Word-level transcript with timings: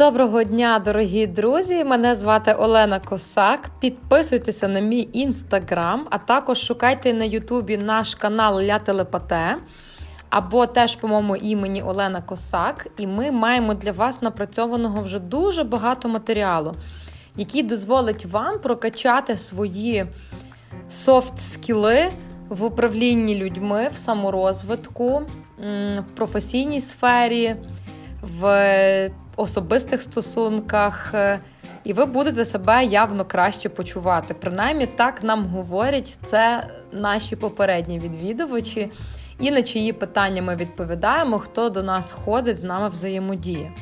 Доброго 0.00 0.44
дня, 0.44 0.78
дорогі 0.84 1.26
друзі! 1.26 1.84
Мене 1.84 2.16
звати 2.16 2.52
Олена 2.52 3.00
Косак. 3.00 3.70
Підписуйтеся 3.80 4.68
на 4.68 4.80
мій 4.80 5.08
інстаграм, 5.12 6.06
а 6.10 6.18
також 6.18 6.58
шукайте 6.58 7.12
на 7.12 7.24
Ютубі 7.24 7.76
наш 7.76 8.14
канал 8.14 8.60
Ля 8.60 8.78
Телепате 8.78 9.56
або 10.30 10.66
теж 10.66 10.96
по 10.96 11.08
моєму 11.08 11.36
імені 11.36 11.82
Олена 11.82 12.22
Косак. 12.22 12.86
І 12.98 13.06
ми 13.06 13.30
маємо 13.30 13.74
для 13.74 13.92
вас 13.92 14.22
напрацьованого 14.22 15.02
вже 15.02 15.18
дуже 15.18 15.64
багато 15.64 16.08
матеріалу, 16.08 16.72
який 17.36 17.62
дозволить 17.62 18.26
вам 18.26 18.58
прокачати 18.58 19.36
свої 19.36 20.06
софт-скіли 20.90 22.10
в 22.48 22.64
управлінні 22.64 23.34
людьми, 23.34 23.88
в 23.92 23.96
саморозвитку, 23.96 25.22
в 25.96 26.04
професійній 26.16 26.80
сфері. 26.80 27.56
в 28.22 29.10
особистих 29.40 30.02
стосунках, 30.02 31.10
е, 31.14 31.40
і 31.84 31.92
ви 31.92 32.04
будете 32.04 32.44
себе 32.44 32.84
явно 32.84 33.24
краще 33.24 33.68
почувати. 33.68 34.34
Принаймні, 34.34 34.86
так 34.86 35.22
нам 35.22 35.46
говорять 35.46 36.18
це 36.24 36.66
наші 36.92 37.36
попередні 37.36 37.98
відвідувачі, 37.98 38.90
і 39.38 39.50
на 39.50 39.62
чиї 39.62 39.92
питання 39.92 40.42
ми 40.42 40.56
відповідаємо, 40.56 41.38
хто 41.38 41.70
до 41.70 41.82
нас 41.82 42.12
ходить, 42.12 42.58
з 42.58 42.62
нами 42.62 42.88
взаємодіє. 42.88 43.72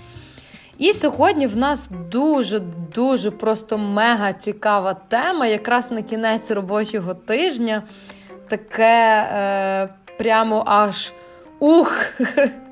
І 0.78 0.92
сьогодні 0.92 1.46
в 1.46 1.56
нас 1.56 1.90
дуже-дуже 2.10 3.30
просто 3.30 3.78
мега 3.78 4.32
цікава 4.32 4.94
тема, 4.94 5.46
якраз 5.46 5.90
на 5.90 6.02
кінець 6.02 6.50
робочого 6.50 7.14
тижня. 7.14 7.82
Таке 8.48 9.28
е, 9.32 9.88
прямо 10.18 10.64
аж 10.66 11.12
ух! 11.58 11.92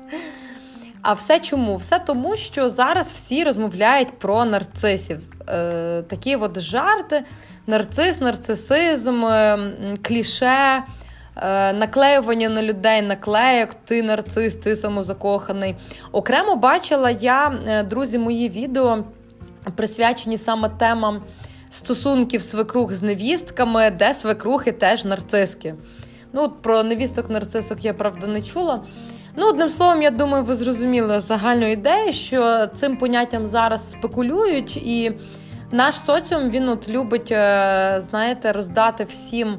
А 1.07 1.13
все 1.13 1.39
чому? 1.39 1.77
Все 1.77 1.99
тому, 1.99 2.35
що 2.35 2.69
зараз 2.69 3.11
всі 3.11 3.43
розмовляють 3.43 4.19
про 4.19 4.45
нарцисів. 4.45 5.19
Е, 5.49 6.03
Такі 6.07 6.35
от 6.35 6.59
жарти, 6.59 7.23
нарцис, 7.67 8.21
нарцисизм, 8.21 9.25
е, 9.25 9.73
кліше, 10.01 10.83
е, 11.35 11.73
наклеювання 11.73 12.49
на 12.49 12.63
людей, 12.63 13.01
наклеєк, 13.01 13.73
ти 13.73 14.03
нарцис, 14.03 14.55
ти 14.55 14.75
самозакоханий. 14.75 15.75
Окремо 16.11 16.55
бачила 16.55 17.09
я, 17.09 17.59
е, 17.67 17.83
друзі, 17.83 18.17
мої 18.17 18.49
відео 18.49 19.03
присвячені 19.75 20.37
саме 20.37 20.69
темам 20.69 21.21
стосунків 21.69 22.41
свекрух 22.41 22.93
з 22.93 23.01
невістками, 23.01 23.91
де 23.91 24.13
свекрухи 24.13 24.71
теж 24.71 25.05
нарциски. 25.05 25.75
Ну, 26.33 26.49
Про 26.49 26.83
невісток 26.83 27.29
нарцисок 27.29 27.85
я 27.85 27.93
правда 27.93 28.27
не 28.27 28.41
чула. 28.41 28.83
Ну, 29.39 29.49
одним 29.49 29.69
словом, 29.69 30.01
я 30.01 30.11
думаю, 30.11 30.43
ви 30.43 30.55
зрозуміли 30.55 31.19
загальну 31.19 31.71
ідею, 31.71 32.13
що 32.13 32.67
цим 32.67 32.97
поняттям 32.97 33.45
зараз 33.45 33.91
спекулюють, 33.91 34.77
і 34.77 35.11
наш 35.71 35.95
соціум 35.95 36.49
він 36.49 36.69
от 36.69 36.89
любить, 36.89 37.31
е, 37.31 38.01
знаєте, 38.09 38.51
роздати 38.51 39.03
всім 39.03 39.57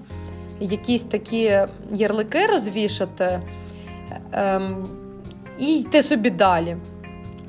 якісь 0.60 1.02
такі 1.02 1.60
ярлики 1.90 2.46
розвішати 2.46 3.42
ем, 4.32 4.88
і 5.58 5.78
йти 5.80 6.02
собі 6.02 6.30
далі, 6.30 6.76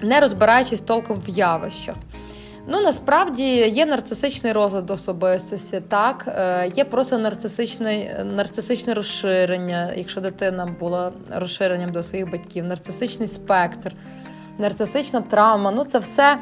не 0.02 0.20
розбираючись 0.20 0.82
толком 0.82 1.18
в 1.28 1.30
явищах. 1.30 1.96
Ну, 2.72 2.82
насправді 2.82 3.44
є 3.54 3.86
нарцисичний 3.86 4.54
розлад 4.54 4.92
особистості, 4.92 5.82
так 5.88 6.26
е, 6.28 6.72
є 6.76 6.86
просто 6.86 7.18
нарцисичне, 7.18 8.26
нарцисичне 8.36 8.94
розширення, 8.94 9.94
якщо 9.96 10.22
дитина 10.22 10.76
була 10.80 11.12
розширенням 11.32 11.92
до 11.92 12.04
своїх 12.04 12.32
батьків, 12.32 12.66
нарцисичний 12.66 13.28
спектр, 13.28 13.94
нарцисична 14.58 15.22
травма. 15.22 15.72
Ну, 15.72 15.86
це 15.86 16.00
все 16.00 16.38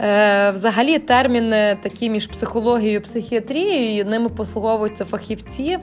е, 0.00 0.50
взагалі 0.50 0.98
терміни 0.98 1.78
такі 1.82 2.10
між 2.10 2.26
психологією 2.26 2.98
і 2.98 3.02
психіатрією. 3.02 4.04
Ними 4.04 4.28
послуговуються 4.28 5.04
фахівці. 5.04 5.78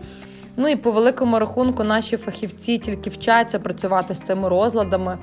Ну 0.57 0.67
і 0.67 0.75
по 0.75 0.91
великому 0.91 1.39
рахунку 1.39 1.83
наші 1.83 2.17
фахівці 2.17 2.77
тільки 2.77 3.09
вчаться 3.09 3.59
працювати 3.59 4.13
з 4.13 4.19
цими 4.19 4.49
розладами 4.49 5.17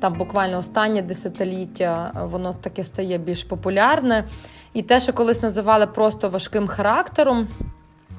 там 0.00 0.12
буквально 0.12 0.58
останнє 0.58 1.02
десятиліття 1.02 2.12
воно 2.30 2.52
таке 2.52 2.84
стає 2.84 3.18
більш 3.18 3.44
популярне. 3.44 4.24
І 4.72 4.82
те, 4.82 5.00
що 5.00 5.12
колись 5.12 5.42
називали 5.42 5.86
просто 5.86 6.28
важким 6.28 6.68
характером, 6.68 7.48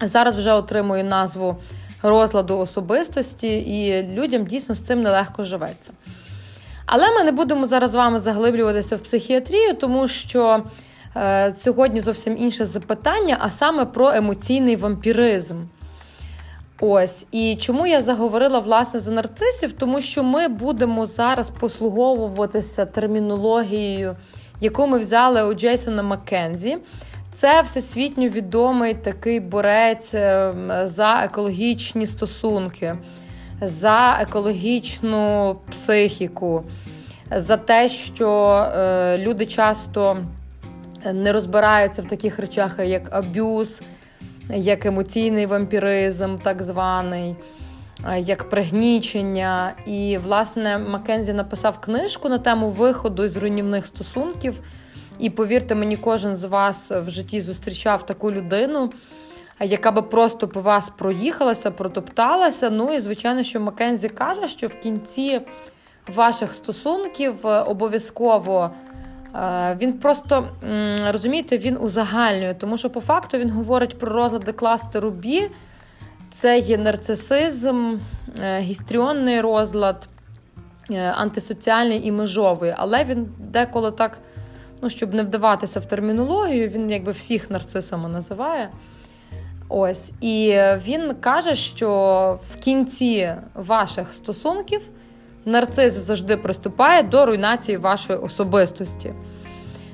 зараз 0.02 0.36
вже 0.36 0.54
отримує 0.54 1.04
назву 1.04 1.58
розладу 2.04 2.58
особистості, 2.58 3.48
і 3.48 4.04
людям 4.04 4.46
дійсно 4.46 4.76
з 4.76 4.80
цим 4.80 5.02
нелегко 5.02 5.44
живеться. 5.44 5.92
Але 6.86 7.12
ми 7.12 7.24
не 7.24 7.32
будемо 7.32 7.66
зараз 7.66 7.92
з 7.92 7.96
вами 7.96 8.20
заглиблюватися 8.20 8.96
в 8.96 9.00
психіатрію, 9.00 9.74
тому 9.74 10.08
що 10.08 10.64
е, 11.16 11.54
сьогодні 11.58 12.02
зовсім 12.02 12.38
інше 12.38 12.66
запитання, 12.66 13.38
а 13.40 13.52
саме 13.52 13.86
про 13.86 14.10
емоційний 14.10 14.76
вампіризм. 14.76 15.56
Ось 16.82 17.26
і 17.32 17.56
чому 17.62 17.88
я 17.88 18.02
заговорила 18.02 18.60
власне 18.60 19.00
за 19.00 19.12
нарцисів? 19.12 19.72
Тому 19.72 20.02
що 20.02 20.24
ми 20.24 20.48
будемо 20.48 21.06
зараз 21.06 21.50
послуговуватися 21.50 22.86
термінологією, 22.86 24.16
яку 24.62 24.88
ми 24.88 25.00
взяли 25.00 25.44
у 25.44 25.54
Джейсона 25.54 26.04
Маккензі. 26.04 26.78
Це 27.36 27.62
всесвітньо 27.62 28.28
відомий 28.28 28.94
такий 28.94 29.40
борець 29.40 30.14
ем, 30.14 30.72
за 30.84 31.22
екологічні 31.24 32.08
стосунки, 32.08 32.96
за 33.62 34.18
екологічну 34.22 35.56
психіку, 35.72 36.64
за 37.36 37.58
те, 37.58 37.90
що 37.90 38.52
е, 38.54 39.18
люди 39.18 39.46
часто 39.46 40.18
не 41.14 41.34
розбираються 41.34 42.02
в 42.02 42.08
таких 42.08 42.40
речах, 42.40 42.80
як 42.80 43.14
аб'юз 43.14 43.82
як 44.50 44.86
емоційний 44.86 45.46
вампіризм, 45.46 46.38
так 46.38 46.64
званий, 46.64 47.36
як 48.18 48.50
пригнічення. 48.50 49.74
І, 49.86 50.18
власне, 50.24 50.78
Маккензі 50.78 51.34
написав 51.34 51.80
книжку 51.82 52.30
на 52.30 52.38
тему 52.38 52.70
виходу 52.70 53.24
із 53.24 53.38
руйнівних 53.38 53.86
стосунків. 53.86 54.62
І 55.20 55.30
повірте 55.30 55.76
мені, 55.76 55.98
кожен 55.98 56.36
з 56.36 56.44
вас 56.44 56.92
в 56.92 57.10
житті 57.10 57.42
зустрічав 57.42 58.06
таку 58.06 58.32
людину, 58.32 58.92
яка 59.60 59.92
би 59.92 60.02
просто 60.02 60.48
по 60.48 60.62
вас 60.62 60.90
проїхалася, 60.90 61.72
протопталася. 61.72 62.70
Ну 62.70 62.94
і, 62.94 63.00
звичайно, 63.00 63.44
що 63.44 63.60
Маккензі 63.60 64.10
каже, 64.10 64.48
що 64.48 64.68
в 64.68 64.74
кінці 64.74 65.42
ваших 66.08 66.54
стосунків 66.54 67.46
обов'язково 67.46 68.72
Е, 68.89 68.89
він 69.80 69.94
просто 69.94 70.48
розумієте, 71.12 71.58
він 71.58 71.78
узагальнює, 71.78 72.54
тому 72.54 72.78
що 72.78 72.90
по 72.90 73.02
факту 73.02 73.38
він 73.38 73.50
говорить 73.50 74.00
про 74.00 74.14
розлади 74.14 74.52
кластеру 74.52 75.12
Бі. 75.12 75.50
Це 76.32 76.60
є 76.60 76.78
нарцисизм, 76.78 77.96
е, 78.40 78.60
гістріонний 78.60 79.42
розлад, 79.42 80.10
е, 80.92 81.12
антисоціальний 81.12 82.08
і 82.08 82.12
межовий. 82.12 82.74
Але 82.78 83.04
він 83.04 83.28
деколи 83.40 83.92
так, 83.92 84.18
ну, 84.82 84.90
щоб 84.90 85.14
не 85.14 85.24
вдаватися 85.24 85.80
в 85.80 85.86
термінологію, 85.86 86.70
він 86.70 86.90
якби 86.90 87.12
всіх 87.12 87.50
нарцисами 87.50 88.10
називає. 88.10 88.70
Ось. 89.70 90.12
І 90.22 90.62
він 90.88 91.16
каже, 91.16 91.56
що 91.56 92.40
в 92.52 92.56
кінці 92.56 93.36
ваших 93.56 94.14
стосунків 94.14 94.82
нарцис 95.46 95.94
завжди 95.94 96.38
приступає 96.38 97.04
до 97.04 97.26
руйнації 97.26 97.78
вашої 97.78 98.20
особистості. 98.20 99.14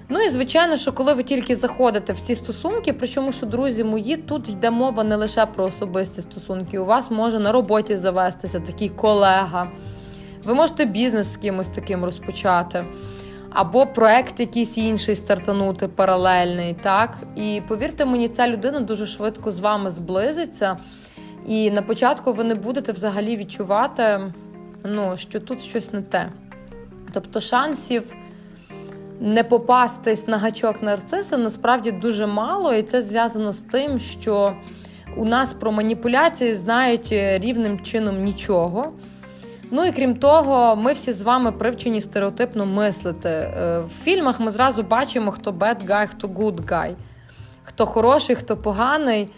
Ну 0.09 0.21
і 0.21 0.29
звичайно, 0.29 0.77
що 0.77 0.93
коли 0.93 1.13
ви 1.13 1.23
тільки 1.23 1.55
заходите 1.55 2.13
в 2.13 2.19
ці 2.19 2.35
стосунки, 2.35 2.93
причому, 2.93 3.31
що, 3.31 3.45
друзі 3.45 3.83
мої, 3.83 4.17
тут 4.17 4.49
йде 4.49 4.71
мова 4.71 5.03
не 5.03 5.15
лише 5.15 5.45
про 5.45 5.65
особисті 5.65 6.21
стосунки, 6.21 6.79
у 6.79 6.85
вас 6.85 7.11
може 7.11 7.39
на 7.39 7.51
роботі 7.51 7.97
завестися 7.97 8.59
такий 8.59 8.89
колега, 8.89 9.67
ви 10.43 10.53
можете 10.53 10.85
бізнес 10.85 11.33
з 11.33 11.37
кимось 11.37 11.67
таким 11.67 12.05
розпочати, 12.05 12.85
або 13.49 13.85
проект 13.85 14.39
якийсь 14.39 14.77
інший 14.77 15.15
стартанути 15.15 15.87
паралельний. 15.87 16.75
так? 16.81 17.17
І 17.35 17.61
повірте 17.67 18.05
мені, 18.05 18.29
ця 18.29 18.47
людина 18.47 18.79
дуже 18.79 19.05
швидко 19.05 19.51
з 19.51 19.59
вами 19.59 19.91
зблизиться, 19.91 20.77
і 21.47 21.71
на 21.71 21.81
початку 21.81 22.33
ви 22.33 22.43
не 22.43 22.55
будете 22.55 22.91
взагалі 22.91 23.37
відчувати 23.37 24.33
ну, 24.85 25.17
що 25.17 25.39
тут 25.39 25.61
щось 25.61 25.93
не 25.93 26.01
те. 26.01 26.31
Тобто 27.13 27.39
шансів 27.39 28.15
не 29.19 29.43
попастись 29.43 30.27
на 30.27 30.37
гачок 30.37 30.81
нарциса 30.81 31.37
насправді 31.37 31.91
дуже 31.91 32.27
мало, 32.27 32.73
і 32.73 32.83
це 32.83 33.01
зв'язано 33.01 33.53
з 33.53 33.57
тим, 33.57 33.99
що 33.99 34.55
у 35.17 35.25
нас 35.25 35.53
про 35.53 35.71
маніпуляції 35.71 36.55
знають 36.55 37.07
рівним 37.11 37.79
чином 37.79 38.23
нічого. 38.23 38.93
Ну 39.71 39.85
і 39.85 39.91
крім 39.91 40.15
того, 40.15 40.75
ми 40.75 40.93
всі 40.93 41.13
з 41.13 41.21
вами 41.21 41.51
привчені 41.51 42.01
стереотипно 42.01 42.65
мислити. 42.65 43.29
Е, 43.29 43.79
в 43.79 44.03
фільмах 44.03 44.39
ми 44.39 44.51
зразу 44.51 44.81
бачимо, 44.81 45.31
хто 45.31 45.51
bad 45.51 45.87
guy, 45.87 46.07
хто 46.07 46.27
good 46.27 46.65
guy, 46.65 46.95
хто 47.63 47.85
хороший, 47.85 48.35
хто 48.35 48.57
поганий. 48.57 49.29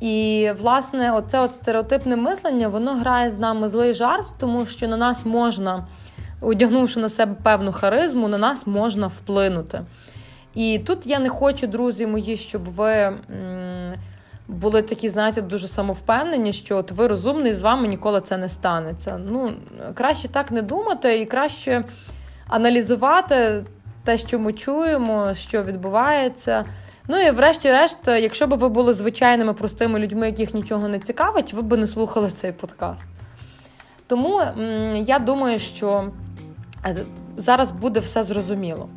І, 0.00 0.50
власне, 0.60 1.12
оце 1.12 1.40
от 1.40 1.54
стереотипне 1.54 2.16
мислення 2.16 2.68
воно 2.68 2.94
грає 2.94 3.30
з 3.30 3.38
нами 3.38 3.68
злий 3.68 3.94
жарт, 3.94 4.26
тому 4.38 4.66
що 4.66 4.88
на 4.88 4.96
нас 4.96 5.26
можна 5.26 5.86
одягнувши 6.40 7.00
на 7.00 7.08
себе 7.08 7.36
певну 7.42 7.72
харизму, 7.72 8.28
на 8.28 8.38
нас 8.38 8.66
можна 8.66 9.06
вплинути. 9.06 9.80
І 10.54 10.78
тут 10.78 11.06
я 11.06 11.18
не 11.18 11.28
хочу, 11.28 11.66
друзі 11.66 12.06
мої, 12.06 12.36
щоб 12.36 12.64
ви 12.64 13.18
були 14.48 14.82
такі, 14.82 15.08
знаєте, 15.08 15.42
дуже 15.42 15.68
самовпевнені, 15.68 16.52
що 16.52 16.76
от 16.76 16.92
ви 16.92 17.06
розумний, 17.06 17.52
з 17.52 17.62
вами 17.62 17.88
ніколи 17.88 18.20
це 18.20 18.36
не 18.36 18.48
станеться. 18.48 19.20
Ну, 19.30 19.52
краще 19.94 20.28
так 20.28 20.50
не 20.50 20.62
думати 20.62 21.20
і 21.20 21.26
краще 21.26 21.84
аналізувати 22.48 23.64
те, 24.04 24.18
що 24.18 24.38
ми 24.38 24.52
чуємо, 24.52 25.34
що 25.34 25.62
відбувається. 25.62 26.64
Ну 27.12 27.18
і 27.20 27.30
врешті-решт, 27.30 27.96
якщо 28.06 28.46
б 28.46 28.54
ви 28.54 28.68
були 28.68 28.92
звичайними 28.92 29.54
простими 29.54 29.98
людьми, 29.98 30.26
яких 30.26 30.54
нічого 30.54 30.88
не 30.88 30.98
цікавить, 30.98 31.52
ви 31.52 31.62
б 31.62 31.76
не 31.76 31.86
слухали 31.86 32.30
цей 32.30 32.52
подкаст. 32.52 33.04
Тому 34.06 34.42
я 34.94 35.18
думаю, 35.18 35.58
що 35.58 36.10
е, 36.86 36.96
зараз 37.36 37.70
буде 37.70 38.00
все 38.00 38.22
зрозуміло. 38.22 38.88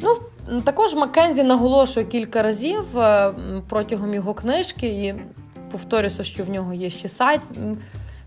Ну, 0.00 0.16
також 0.60 0.94
Маккензі 0.94 1.42
наголошує 1.42 2.06
кілька 2.06 2.42
разів 2.42 2.98
е, 2.98 3.34
протягом 3.68 4.14
його 4.14 4.34
книжки, 4.34 4.86
і 4.86 5.14
повторюся, 5.72 6.24
що 6.24 6.44
в 6.44 6.50
нього 6.50 6.74
є 6.74 6.90
ще 6.90 7.08
сайт 7.08 7.40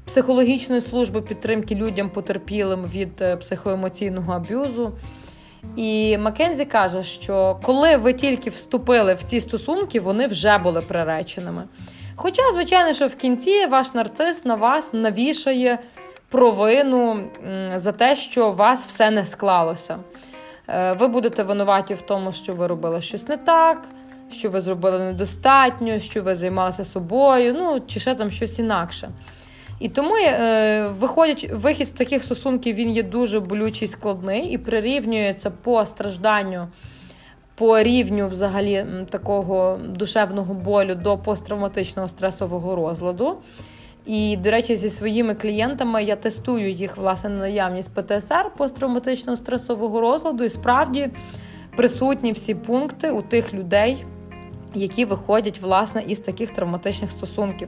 психологічної 0.05 0.81
служби 0.81 1.21
підтримки 1.21 1.75
людям 1.75 2.09
потерпілим 2.09 2.85
від 2.85 3.21
е, 3.21 3.35
психоемоційного 3.35 4.33
аб'юзу. 4.33 4.93
І 5.75 6.17
Маккензі 6.17 6.65
каже, 6.65 7.03
що 7.03 7.59
коли 7.63 7.97
ви 7.97 8.13
тільки 8.13 8.49
вступили 8.49 9.13
в 9.13 9.23
ці 9.23 9.41
стосунки, 9.41 9.99
вони 9.99 10.27
вже 10.27 10.57
були 10.57 10.81
приреченими. 10.81 11.63
Хоча, 12.15 12.41
звичайно, 12.53 12.93
що 12.93 13.07
в 13.07 13.15
кінці 13.15 13.65
ваш 13.65 13.93
нарцис 13.93 14.45
на 14.45 14.55
вас 14.55 14.93
навішає 14.93 15.79
провину 16.29 17.29
за 17.75 17.91
те, 17.91 18.15
що 18.15 18.49
у 18.49 18.55
вас 18.55 18.85
все 18.85 19.11
не 19.11 19.25
склалося. 19.25 19.97
Е, 20.67 20.93
ви 20.93 21.07
будете 21.07 21.43
винуваті 21.43 21.93
в 21.93 22.01
тому, 22.01 22.31
що 22.31 22.53
ви 22.53 22.67
робили 22.67 23.01
щось 23.01 23.27
не 23.27 23.37
так, 23.37 23.85
що 24.31 24.49
ви 24.49 24.61
зробили 24.61 24.99
недостатньо, 24.99 25.99
що 25.99 26.23
ви 26.23 26.35
займалися 26.35 26.83
собою, 26.83 27.53
ну 27.53 27.81
чи 27.87 27.99
ще 27.99 28.15
там 28.15 28.31
щось 28.31 28.59
інакше. 28.59 29.09
І 29.79 29.89
тому 29.89 30.15
е, 30.15 30.87
виходять, 30.99 31.49
вихід 31.53 31.87
з 31.87 31.91
таких 31.91 32.23
стосунків 32.23 32.75
він 32.75 32.89
є 32.89 33.03
дуже 33.03 33.39
болючий, 33.39 33.87
складний 33.87 34.51
і 34.51 34.57
прирівнюється 34.57 35.49
по 35.49 35.85
стражданню, 35.85 36.67
по 37.55 37.81
рівню 37.83 38.27
взагалі 38.27 38.85
такого 39.09 39.79
душевного 39.87 40.53
болю 40.53 40.95
до 40.95 41.17
посттравматичного 41.17 42.07
стресового 42.07 42.75
розладу. 42.75 43.37
І, 44.05 44.37
до 44.37 44.51
речі, 44.51 44.75
зі 44.75 44.89
своїми 44.89 45.35
клієнтами 45.35 46.03
я 46.03 46.15
тестую 46.15 46.71
їх 46.71 46.97
власне 46.97 47.29
на 47.29 47.39
наявність 47.39 47.93
ПТСР 47.93 48.51
посттравматичного 48.57 49.37
стресового 49.37 50.01
розладу, 50.01 50.43
і 50.43 50.49
справді 50.49 51.09
присутні 51.75 52.31
всі 52.31 52.55
пункти 52.55 53.11
у 53.11 53.21
тих 53.21 53.53
людей, 53.53 54.05
які 54.73 55.05
виходять 55.05 55.61
власне 55.61 56.03
із 56.07 56.19
таких 56.19 56.51
травматичних 56.51 57.11
стосунків. 57.11 57.67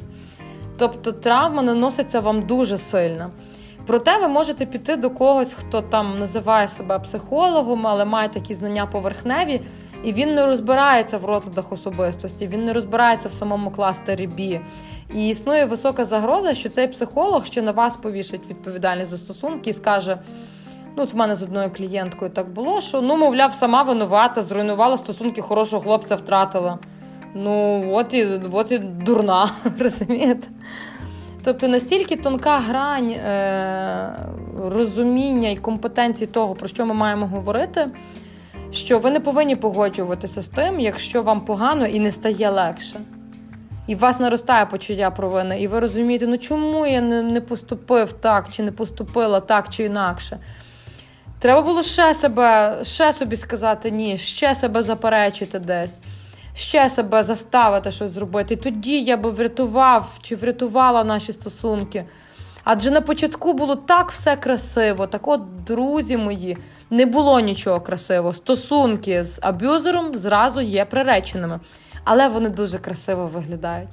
Тобто 0.79 1.11
травма 1.11 1.61
наноситься 1.61 2.19
вам 2.19 2.41
дуже 2.41 2.77
сильно. 2.77 3.31
Проте 3.85 4.17
ви 4.17 4.27
можете 4.27 4.65
піти 4.65 4.95
до 4.95 5.09
когось, 5.09 5.53
хто 5.53 5.81
там 5.81 6.19
називає 6.19 6.67
себе 6.67 6.99
психологом, 6.99 7.87
але 7.87 8.05
має 8.05 8.29
такі 8.29 8.53
знання 8.53 8.85
поверхневі, 8.85 9.61
і 10.03 10.13
він 10.13 10.35
не 10.35 10.45
розбирається 10.45 11.17
в 11.17 11.25
розладах 11.25 11.71
особистості, 11.71 12.47
він 12.47 12.65
не 12.65 12.73
розбирається 12.73 13.27
в 13.27 13.33
самому 13.33 13.71
кластері 13.71 14.27
Бі. 14.27 14.61
І 15.15 15.27
існує 15.27 15.65
висока 15.65 16.03
загроза, 16.03 16.53
що 16.53 16.69
цей 16.69 16.87
психолог 16.87 17.45
ще 17.45 17.61
на 17.61 17.71
вас 17.71 17.97
повішить 17.97 18.47
відповідальність 18.49 19.11
за 19.11 19.17
стосунки 19.17 19.69
і 19.69 19.73
скаже: 19.73 20.19
ну, 20.97 21.03
от 21.03 21.13
в 21.13 21.17
мене 21.17 21.35
з 21.35 21.43
одною 21.43 21.73
клієнткою 21.73 22.31
так 22.31 22.49
було, 22.49 22.81
що 22.81 23.01
ну, 23.01 23.17
мовляв, 23.17 23.53
сама 23.53 23.81
винувата, 23.81 24.41
зруйнувала 24.41 24.97
стосунки, 24.97 25.41
хорошого 25.41 25.83
хлопця 25.83 26.15
втратила. 26.15 26.79
Ну, 27.33 27.83
от 27.93 28.13
і 28.13 28.27
от 28.51 28.71
і 28.71 28.79
дурна, 28.79 29.51
розумієте? 29.79 30.47
Тобто 31.43 31.67
настільки 31.67 32.15
тонка 32.15 32.59
грань 32.59 33.09
е, 33.09 34.13
розуміння 34.65 35.49
і 35.49 35.55
компетенції 35.55 36.27
того, 36.27 36.55
про 36.55 36.67
що 36.67 36.85
ми 36.85 36.93
маємо 36.93 37.27
говорити, 37.27 37.87
що 38.71 38.99
ви 38.99 39.11
не 39.11 39.19
повинні 39.19 39.55
погоджуватися 39.55 40.41
з 40.41 40.47
тим, 40.47 40.79
якщо 40.79 41.23
вам 41.23 41.41
погано 41.41 41.85
і 41.85 41.99
не 41.99 42.11
стає 42.11 42.49
легше. 42.49 42.99
І 43.87 43.95
у 43.95 43.97
вас 43.97 44.19
наростає 44.19 44.65
почуття 44.65 45.11
провини, 45.11 45.61
і 45.61 45.67
ви 45.67 45.79
розумієте, 45.79 46.27
ну 46.27 46.37
чому 46.37 46.85
я 46.85 47.01
не, 47.01 47.21
не 47.21 47.41
поступив 47.41 48.13
так, 48.13 48.47
чи 48.51 48.63
не 48.63 48.71
поступила 48.71 49.39
так, 49.39 49.69
чи 49.69 49.83
інакше. 49.83 50.39
Треба 51.39 51.61
було 51.61 51.83
ще 51.83 52.13
себе, 52.13 52.79
ще 52.83 53.13
собі 53.13 53.35
сказати 53.35 53.91
ні, 53.91 54.17
ще 54.17 54.55
себе 54.55 54.83
заперечити 54.83 55.59
десь 55.59 56.01
ще 56.59 56.89
себе 56.89 57.23
заставити 57.23 57.91
щось 57.91 58.11
зробити. 58.11 58.53
І 58.53 58.57
тоді 58.57 59.01
я 59.01 59.17
би 59.17 59.29
врятував 59.29 60.17
чи 60.21 60.35
врятувала 60.35 61.03
наші 61.03 61.33
стосунки. 61.33 62.05
Адже 62.63 62.91
на 62.91 63.01
початку 63.01 63.53
було 63.53 63.75
так 63.75 64.11
все 64.11 64.35
красиво. 64.35 65.07
Так 65.07 65.27
от, 65.27 65.63
друзі 65.63 66.17
мої, 66.17 66.57
не 66.89 67.05
було 67.05 67.39
нічого 67.39 67.81
красивого. 67.81 68.33
Стосунки 68.33 69.23
з 69.23 69.39
аб'юзером 69.41 70.17
зразу 70.17 70.61
є 70.61 70.85
приреченими, 70.85 71.59
але 72.03 72.27
вони 72.27 72.49
дуже 72.49 72.77
красиво 72.77 73.27
виглядають. 73.27 73.89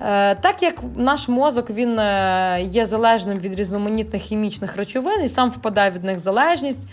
Е, 0.00 0.34
так 0.34 0.62
як 0.62 0.74
наш 0.96 1.28
мозок 1.28 1.70
він 1.70 1.98
е, 1.98 2.60
є 2.62 2.86
залежним 2.86 3.38
від 3.38 3.54
різноманітних 3.54 4.22
хімічних 4.22 4.76
речовин 4.76 5.22
і 5.22 5.28
сам 5.28 5.50
впадає 5.50 5.90
від 5.90 6.04
них 6.04 6.18
залежність. 6.18 6.88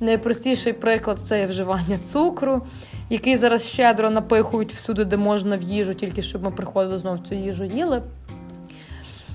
Найпростіший 0.00 0.72
приклад 0.72 1.18
це 1.24 1.46
вживання 1.46 1.98
цукру, 1.98 2.62
який 3.10 3.36
зараз 3.36 3.66
щедро 3.66 4.10
напихують 4.10 4.72
всюди, 4.72 5.04
де 5.04 5.16
можна 5.16 5.56
в 5.56 5.62
їжу, 5.62 5.94
тільки 5.94 6.22
щоб 6.22 6.42
ми 6.42 6.50
приходили 6.50 6.98
знову 6.98 7.18
цю 7.18 7.34
їжу 7.34 7.64
їли. 7.64 8.02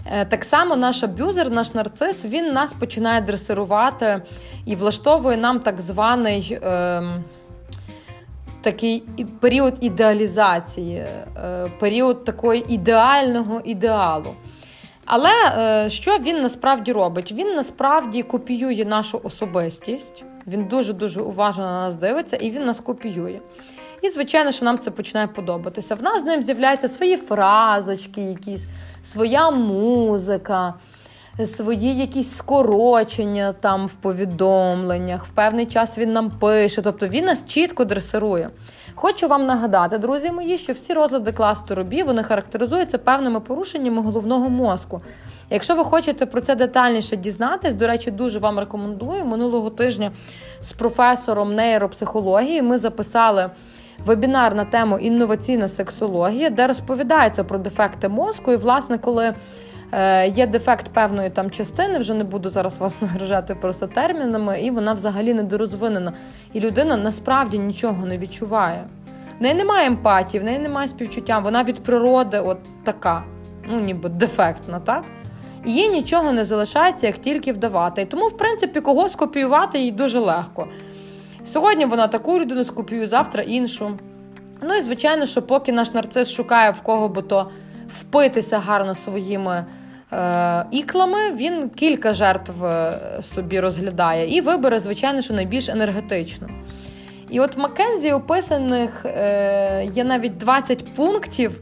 Е, 0.05 0.25
так 0.25 0.45
само 0.45 0.75
наш 0.75 1.03
аб'юзер, 1.03 1.51
наш 1.51 1.73
нарцис, 1.73 2.25
він 2.25 2.51
нас 2.51 2.73
починає 2.73 3.21
дресирувати 3.21 4.21
і 4.65 4.75
влаштовує 4.75 5.37
нам 5.37 5.59
так 5.59 5.81
званий 5.81 6.59
е, 6.63 7.03
такий 8.61 9.03
період 9.39 9.73
ідеалізації, 9.81 10.95
е, 10.97 11.71
період 11.79 12.25
такого 12.25 12.53
ідеального 12.53 13.61
ідеалу. 13.65 14.35
Але 15.05 15.29
е, 15.57 15.89
що 15.89 16.17
він 16.17 16.41
насправді 16.41 16.91
робить? 16.91 17.31
Він 17.31 17.55
насправді 17.55 18.23
копіює 18.23 18.85
нашу 18.85 19.21
особистість. 19.23 20.23
Він 20.47 20.65
дуже-дуже 20.65 21.21
уважно 21.21 21.63
на 21.63 21.71
нас 21.71 21.95
дивиться 21.95 22.35
і 22.35 22.51
він 22.51 22.65
нас 22.65 22.79
копіює. 22.79 23.39
І, 24.01 24.09
звичайно, 24.09 24.51
що 24.51 24.65
нам 24.65 24.79
це 24.79 24.91
починає 24.91 25.27
подобатися. 25.27 25.95
В 25.95 26.01
нас 26.01 26.21
з 26.21 26.25
ним 26.25 26.41
з'являються 26.41 26.87
свої 26.87 27.17
фразочки, 27.17 28.21
якісь, 28.21 28.65
своя 29.03 29.51
музика, 29.51 30.73
свої 31.55 31.97
якісь 31.97 32.35
скорочення 32.35 33.53
там 33.53 33.87
в 33.87 33.93
повідомленнях. 33.93 35.25
В 35.25 35.29
певний 35.29 35.65
час 35.65 35.97
він 35.97 36.13
нам 36.13 36.31
пише, 36.31 36.81
тобто 36.81 37.07
він 37.07 37.25
нас 37.25 37.45
чітко 37.47 37.85
дресирує. 37.85 38.49
Хочу 38.95 39.27
вам 39.27 39.45
нагадати, 39.45 39.97
друзі 39.97 40.31
мої, 40.31 40.57
що 40.57 40.73
всі 40.73 40.93
розлади 40.93 41.31
кластеру 41.31 41.83
Бі 41.83 42.03
вони 42.03 42.23
характеризуються 42.23 42.97
певними 42.97 43.39
порушеннями 43.39 44.01
головного 44.01 44.49
мозку. 44.49 45.01
Якщо 45.49 45.75
ви 45.75 45.83
хочете 45.83 46.25
про 46.25 46.41
це 46.41 46.55
детальніше 46.55 47.15
дізнатись, 47.15 47.73
до 47.73 47.87
речі, 47.87 48.11
дуже 48.11 48.39
вам 48.39 48.59
рекомендую. 48.59 49.25
Минулого 49.25 49.69
тижня 49.69 50.11
з 50.61 50.71
професором 50.71 51.55
нейропсихології 51.55 52.61
ми 52.61 52.77
записали 52.77 53.49
вебінар 54.05 54.55
на 54.55 54.65
тему 54.65 54.99
інноваційна 54.99 55.67
сексологія, 55.67 56.49
де 56.49 56.67
розповідається 56.67 57.43
про 57.43 57.57
дефекти 57.57 58.09
мозку. 58.09 58.51
І, 58.51 58.55
власне, 58.55 58.97
коли 58.97 59.33
є 60.35 60.47
дефект 60.47 60.89
певної 60.89 61.29
там 61.29 61.51
частини, 61.51 61.99
вже 61.99 62.13
не 62.13 62.23
буду 62.23 62.49
зараз 62.49 62.77
вас 62.77 62.95
награжати 63.01 63.55
просто 63.55 63.87
термінами, 63.87 64.61
і 64.61 64.71
вона 64.71 64.93
взагалі 64.93 65.33
недорозвинена. 65.33 66.13
І 66.53 66.59
людина 66.59 66.97
насправді 66.97 67.59
нічого 67.59 68.05
не 68.05 68.17
відчуває. 68.17 68.87
В 69.39 69.41
неї 69.41 69.55
немає 69.55 69.87
емпатії, 69.87 70.41
в 70.41 70.43
неї 70.43 70.59
немає 70.59 70.87
співчуття, 70.87 71.39
вона 71.39 71.63
від 71.63 71.83
природи 71.83 72.39
от 72.39 72.57
така, 72.83 73.23
ну 73.69 73.79
ніби 73.79 74.09
дефектна, 74.09 74.79
так? 74.79 75.03
і 75.65 75.73
їй 75.73 75.89
нічого 75.89 76.31
не 76.31 76.45
залишається, 76.45 77.07
як 77.07 77.17
тільки 77.17 77.51
вдавати. 77.51 78.01
І 78.01 78.05
тому, 78.05 78.27
в 78.27 78.37
принципі, 78.37 78.81
кого 78.81 79.09
скопіювати 79.09 79.79
їй 79.79 79.91
дуже 79.91 80.19
легко. 80.19 80.67
Сьогодні 81.45 81.85
вона 81.85 82.07
таку 82.07 82.39
людину 82.39 82.63
скопіює, 82.63 83.07
завтра 83.07 83.43
іншу. 83.43 83.99
Ну 84.61 84.75
і 84.75 84.81
звичайно, 84.81 85.25
що 85.25 85.41
поки 85.41 85.71
наш 85.71 85.93
нарцис 85.93 86.31
шукає 86.31 86.71
в 86.71 86.81
кого 86.81 87.09
би 87.09 87.21
то 87.21 87.49
впитися 87.87 88.59
гарно 88.59 88.95
своїми 88.95 89.51
е, 89.51 89.65
іклами, 90.71 91.31
він 91.31 91.69
кілька 91.69 92.13
жертв 92.13 92.65
е, 92.65 92.99
собі 93.21 93.59
розглядає 93.59 94.37
і 94.37 94.41
вибере, 94.41 94.79
звичайно, 94.79 95.21
що 95.21 95.33
найбільш 95.33 95.69
енергетичну. 95.69 96.47
І 97.29 97.39
от 97.39 97.55
в 97.55 97.59
Маккензі 97.59 98.11
описаних 98.11 99.05
е, 99.05 99.89
є 99.93 100.03
навіть 100.03 100.37
20 100.37 100.95
пунктів. 100.95 101.61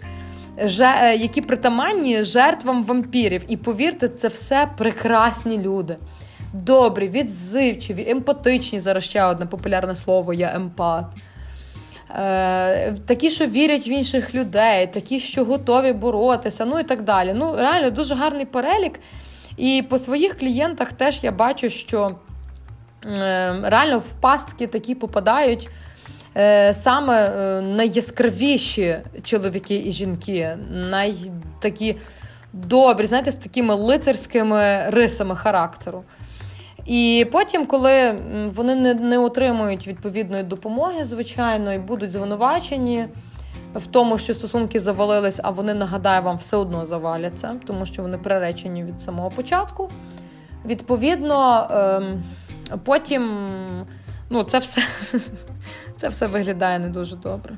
Е, 0.57 1.15
які 1.15 1.41
притаманні 1.41 2.23
жертвам 2.23 2.83
вампірів. 2.83 3.43
І 3.47 3.57
повірте, 3.57 4.09
це 4.09 4.27
все 4.27 4.69
прекрасні 4.77 5.57
люди. 5.57 5.97
добрі, 6.53 7.09
відзивчиві, 7.09 8.09
емпатичні. 8.09 8.79
Зараз 8.79 9.03
ще 9.03 9.23
одне 9.23 9.45
популярне 9.45 9.95
слово 9.95 10.33
я 10.33 10.55
емпат. 10.55 11.05
Е, 12.15 12.93
такі, 13.05 13.29
що 13.29 13.45
вірять 13.47 13.87
в 13.87 13.89
інших 13.89 14.35
людей, 14.35 14.87
такі, 14.87 15.19
що 15.19 15.45
готові 15.45 15.93
боротися, 15.93 16.65
ну 16.65 16.79
і 16.79 16.83
так 16.83 17.01
далі. 17.01 17.33
Ну, 17.35 17.55
реально 17.55 17.89
дуже 17.89 18.15
гарний 18.15 18.45
перелік. 18.45 18.99
І 19.57 19.83
по 19.89 19.97
своїх 19.97 20.39
клієнтах 20.39 20.93
теж 20.93 21.23
я 21.23 21.31
бачу, 21.31 21.69
що 21.69 22.15
е, 23.05 23.59
реально 23.63 23.99
в 23.99 24.21
пастки 24.21 24.67
такі 24.67 24.95
попадають 24.95 25.69
е, 26.37 26.73
саме 26.73 27.31
найяскравіші 27.61 28.97
чоловіки 29.23 29.83
і 29.85 29.91
жінки, 29.91 30.57
най 30.71 31.15
такі 31.59 31.95
добрі, 32.53 33.05
знаєте, 33.05 33.31
з 33.31 33.35
такими 33.35 33.75
лицарськими 33.75 34.89
рисами 34.89 35.35
характеру. 35.35 36.03
І 36.85 37.27
потім, 37.31 37.65
коли 37.65 38.19
вони 38.55 38.75
не 38.75 38.93
не 38.93 39.17
отримують 39.17 39.87
відповідної 39.87 40.43
допомоги, 40.43 41.03
звичайно, 41.03 41.73
і 41.73 41.79
будуть 41.79 42.11
звинувачені 42.11 43.05
в 43.75 43.87
тому, 43.87 44.17
що 44.17 44.33
стосунки 44.33 44.79
завалились, 44.79 45.39
а 45.43 45.49
вони 45.49 45.73
нагадаю 45.73 46.21
вам 46.21 46.37
все 46.37 46.57
одно 46.57 46.85
заваляться, 46.85 47.55
тому 47.67 47.85
що 47.85 48.01
вони 48.01 48.17
приречені 48.17 48.83
від 48.83 49.01
самого 49.01 49.29
початку. 49.29 49.89
Відповідно, 50.65 51.67
ем, 51.71 52.23
потім 52.83 53.31
ну, 54.29 54.43
це 54.43 54.57
все 54.57 54.81
це 55.95 56.07
все 56.07 56.27
виглядає 56.27 56.79
не 56.79 56.89
дуже 56.89 57.15
добре. 57.15 57.57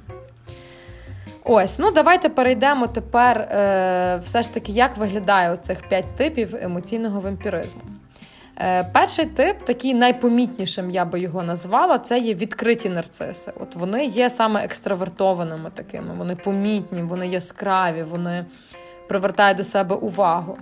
Ось, 1.46 1.80
ну 1.80 1.92
давайте 1.92 2.30
перейдемо 2.30 2.88
тепер, 2.88 3.38
е, 3.38 4.22
все 4.26 4.44
ж 4.44 4.54
таки, 4.54 4.72
як 4.72 4.98
виглядає 4.98 5.52
оцих 5.52 5.90
п'ять 5.90 6.16
типів 6.16 6.56
емоційного 6.62 7.20
вампіризму. 7.20 7.82
Е, 8.60 8.84
перший 8.84 9.26
тип, 9.26 9.66
такий 9.66 9.94
найпомітнішим, 9.94 10.90
я 10.90 11.06
би 11.06 11.20
його 11.20 11.44
назвала, 11.44 12.00
це 12.00 12.20
є 12.20 12.34
відкриті 12.34 12.90
нарциси. 12.90 13.54
От 13.60 13.76
Вони 13.76 14.06
є 14.06 14.30
саме 14.30 14.64
екстравертованими 14.64 15.70
такими, 15.74 16.16
вони 16.18 16.36
помітні, 16.36 17.02
вони 17.02 17.28
яскраві, 17.28 18.04
вони 18.04 18.46
привертають 19.08 19.58
до 19.58 19.64
себе 19.64 19.96
увагу. 19.96 20.58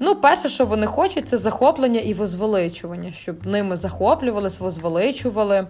Ну, 0.00 0.14
перше, 0.14 0.48
що 0.48 0.66
вони 0.66 0.86
хочуть, 0.86 1.28
це 1.28 1.36
захоплення 1.36 2.00
і 2.00 2.14
возвеличування, 2.14 3.12
щоб 3.12 3.46
ними 3.46 3.76
захоплювались, 3.76 4.60
возвеличували. 4.60 5.66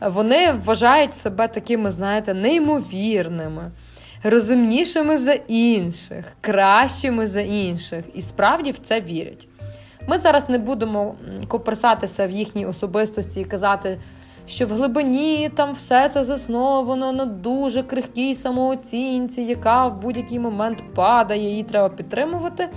Вони 0.00 0.52
вважають 0.52 1.14
себе 1.14 1.48
такими, 1.48 1.90
знаєте, 1.90 2.34
неймовірними, 2.34 3.70
розумнішими 4.22 5.18
за 5.18 5.32
інших, 5.48 6.24
кращими 6.40 7.26
за 7.26 7.40
інших. 7.40 8.04
І 8.14 8.22
справді 8.22 8.70
в 8.70 8.78
це 8.78 9.00
вірять. 9.00 9.48
Ми 10.10 10.18
зараз 10.18 10.48
не 10.48 10.58
будемо 10.58 11.14
коперсатися 11.48 12.26
в 12.26 12.30
їхній 12.30 12.66
особистості 12.66 13.40
і 13.40 13.44
казати, 13.44 13.98
що 14.46 14.66
в 14.66 14.68
глибині 14.68 15.50
там 15.54 15.74
все 15.74 16.08
це 16.08 16.24
засновано 16.24 17.12
на 17.12 17.24
дуже 17.24 17.82
крихкій 17.82 18.34
самооцінці, 18.34 19.42
яка 19.42 19.86
в 19.86 20.00
будь-який 20.00 20.38
момент 20.38 20.82
падає, 20.94 21.50
її 21.50 21.64
треба 21.64 21.88
підтримувати. 21.88 22.68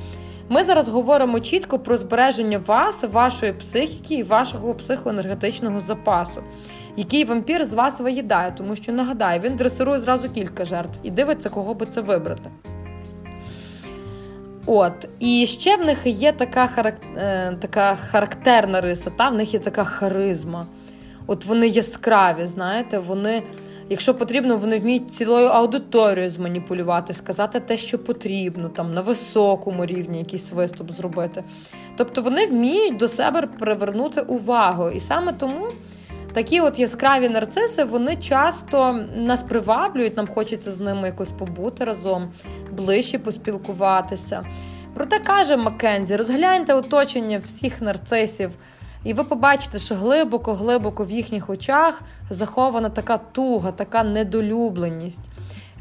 Ми 0.49 0.63
зараз 0.63 0.87
говоримо 0.87 1.39
чітко 1.39 1.79
про 1.79 1.97
збереження 1.97 2.57
вас, 2.57 3.03
вашої 3.03 3.53
психіки 3.53 4.15
і 4.15 4.23
вашого 4.23 4.73
психоенергетичного 4.73 5.79
запасу, 5.79 6.43
який 6.97 7.25
вампір 7.25 7.65
з 7.65 7.73
вас 7.73 7.99
виїдає, 7.99 8.51
тому 8.57 8.75
що 8.75 8.91
нагадаю, 8.91 9.39
він 9.39 9.55
дресирує 9.55 9.99
зразу 9.99 10.29
кілька 10.29 10.65
жертв 10.65 10.99
і 11.03 11.11
дивиться, 11.11 11.49
кого 11.49 11.73
би 11.73 11.85
це 11.85 12.01
вибрати. 12.01 12.49
От, 14.65 15.07
і 15.19 15.45
ще 15.45 15.77
в 15.77 15.85
них 15.85 15.97
є 16.05 16.31
така 16.31 16.67
харак... 16.67 16.95
Е, 17.17 17.53
така 17.59 17.95
характерна 17.95 18.81
риса, 18.81 19.09
та 19.09 19.29
в 19.29 19.35
них 19.35 19.53
є 19.53 19.59
така 19.59 19.83
харизма. 19.83 20.65
От 21.27 21.45
вони 21.45 21.67
яскраві, 21.67 22.45
знаєте, 22.45 22.99
вони, 22.99 23.43
якщо 23.89 24.13
потрібно, 24.13 24.57
вони 24.57 24.79
вміють 24.79 25.13
цілою 25.13 25.47
аудиторією 25.47 26.31
зманіпулювати, 26.31 27.13
сказати 27.13 27.59
те, 27.59 27.77
що 27.77 27.99
потрібно, 27.99 28.69
там 28.69 28.93
на 28.93 29.01
високому 29.01 29.85
рівні 29.85 30.17
якийсь 30.17 30.51
виступ 30.51 30.91
зробити. 30.91 31.43
Тобто 31.97 32.21
вони 32.21 32.45
вміють 32.45 32.97
до 32.97 33.07
себе 33.07 33.41
привернути 33.41 34.21
увагу. 34.21 34.89
І 34.89 34.99
саме 34.99 35.33
тому 35.33 35.67
Такі 36.33 36.61
от 36.61 36.79
яскраві 36.79 37.29
нарциси 37.29 37.83
вони 37.83 38.15
часто 38.15 38.93
нас 39.15 39.43
приваблюють, 39.43 40.17
нам 40.17 40.27
хочеться 40.27 40.71
з 40.71 40.79
ними 40.79 41.07
якось 41.07 41.31
побути 41.31 41.83
разом, 41.83 42.31
ближче 42.71 43.19
поспілкуватися. 43.19 44.45
Проте 44.93 45.19
каже 45.19 45.57
Маккензі: 45.57 46.15
розгляньте 46.15 46.73
оточення 46.73 47.41
всіх 47.45 47.81
нарцисів, 47.81 48.51
і 49.03 49.13
ви 49.13 49.23
побачите, 49.23 49.79
що 49.79 49.95
глибоко-глибоко 49.95 51.05
в 51.05 51.11
їхніх 51.11 51.49
очах 51.49 52.01
захована 52.29 52.89
така 52.89 53.17
туга, 53.17 53.71
така 53.71 54.03
недолюбленість. 54.03 55.25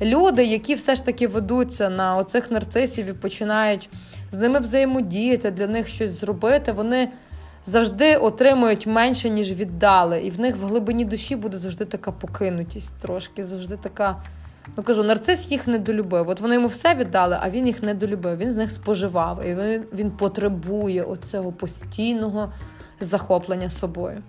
Люди, 0.01 0.45
які 0.45 0.75
все 0.75 0.95
ж 0.95 1.05
таки 1.05 1.29
ведуться 1.29 1.91
на 1.91 2.17
оцих 2.17 2.51
нарцисів 2.51 3.07
і 3.07 3.13
починають 3.13 3.91
з 4.33 4.39
ними 4.39 4.59
взаємодіяти, 4.59 5.51
для 5.51 5.67
них 5.67 5.89
щось 5.89 6.21
зробити, 6.21 6.73
вони 6.73 7.09
завжди 7.67 8.17
отримують 8.17 8.87
менше, 8.87 9.31
ніж 9.31 9.53
віддали. 9.53 10.23
І 10.23 10.31
в 10.31 10.41
них 10.41 10.57
в 10.57 10.65
глибині 10.65 11.05
душі 11.05 11.37
буде 11.37 11.59
завжди 11.59 11.85
така 11.85 12.13
покинутість 12.13 12.95
трошки, 13.01 13.45
завжди 13.45 13.77
така. 13.77 14.17
Ну 14.77 14.83
кажу, 14.83 15.03
нарцис 15.03 15.51
їх 15.51 15.67
недолюбив. 15.67 16.29
От 16.29 16.41
вони 16.41 16.55
йому 16.55 16.67
все 16.67 16.95
віддали, 16.95 17.39
а 17.41 17.51
він 17.51 17.67
їх 17.67 17.83
недолюбив. 17.83 18.37
Він 18.37 18.51
з 18.51 18.57
них 18.57 18.71
споживав. 18.71 19.47
І 19.47 19.55
він, 19.55 19.85
він 19.93 20.11
потребує 20.11 21.03
оцього 21.03 21.53
постійного 21.53 22.53
захоплення 23.01 23.71
собою. 23.71 24.23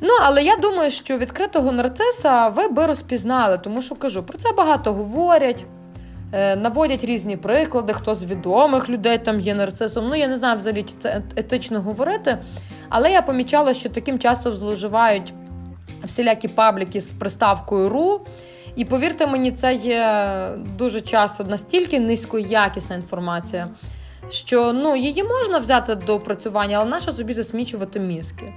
Ну, 0.00 0.10
але 0.22 0.42
я 0.42 0.56
думаю, 0.56 0.90
що 0.90 1.18
відкритого 1.18 1.72
нарциса 1.72 2.48
ви 2.48 2.68
би 2.68 2.86
розпізнали, 2.86 3.58
тому 3.58 3.82
що 3.82 3.94
кажу, 3.94 4.22
про 4.22 4.38
це 4.38 4.52
багато 4.52 4.92
говорять. 4.92 5.64
Е, 6.32 6.56
наводять 6.56 7.04
різні 7.04 7.36
приклади, 7.36 7.92
хто 7.92 8.14
з 8.14 8.24
відомих 8.24 8.88
людей 8.88 9.18
там 9.18 9.40
є 9.40 9.54
нарцисом. 9.54 10.08
Ну, 10.08 10.16
я 10.16 10.28
не 10.28 10.36
знаю 10.36 10.56
взагалі, 10.56 10.82
чи 10.82 10.94
це 11.00 11.22
етично 11.36 11.80
говорити, 11.80 12.38
але 12.88 13.12
я 13.12 13.22
помічала, 13.22 13.74
що 13.74 13.88
таким 13.88 14.18
часто 14.18 14.54
зловживають 14.54 15.34
всілякі 16.04 16.48
пабліки 16.48 17.00
з 17.00 17.10
приставкою 17.10 17.88
ру. 17.88 18.20
І 18.76 18.84
повірте 18.84 19.26
мені, 19.26 19.52
це 19.52 19.74
є 19.74 20.48
дуже 20.78 21.00
часто 21.00 21.44
настільки 21.44 22.00
низькоякісна 22.00 22.96
інформація, 22.96 23.68
що 24.28 24.72
ну, 24.72 24.96
її 24.96 25.22
можна 25.24 25.58
взяти 25.58 25.94
до 25.94 26.14
опрацювання, 26.14 26.76
але 26.76 26.90
нащо 26.90 27.12
собі 27.12 27.32
засмічувати 27.32 28.00
мізки. 28.00 28.52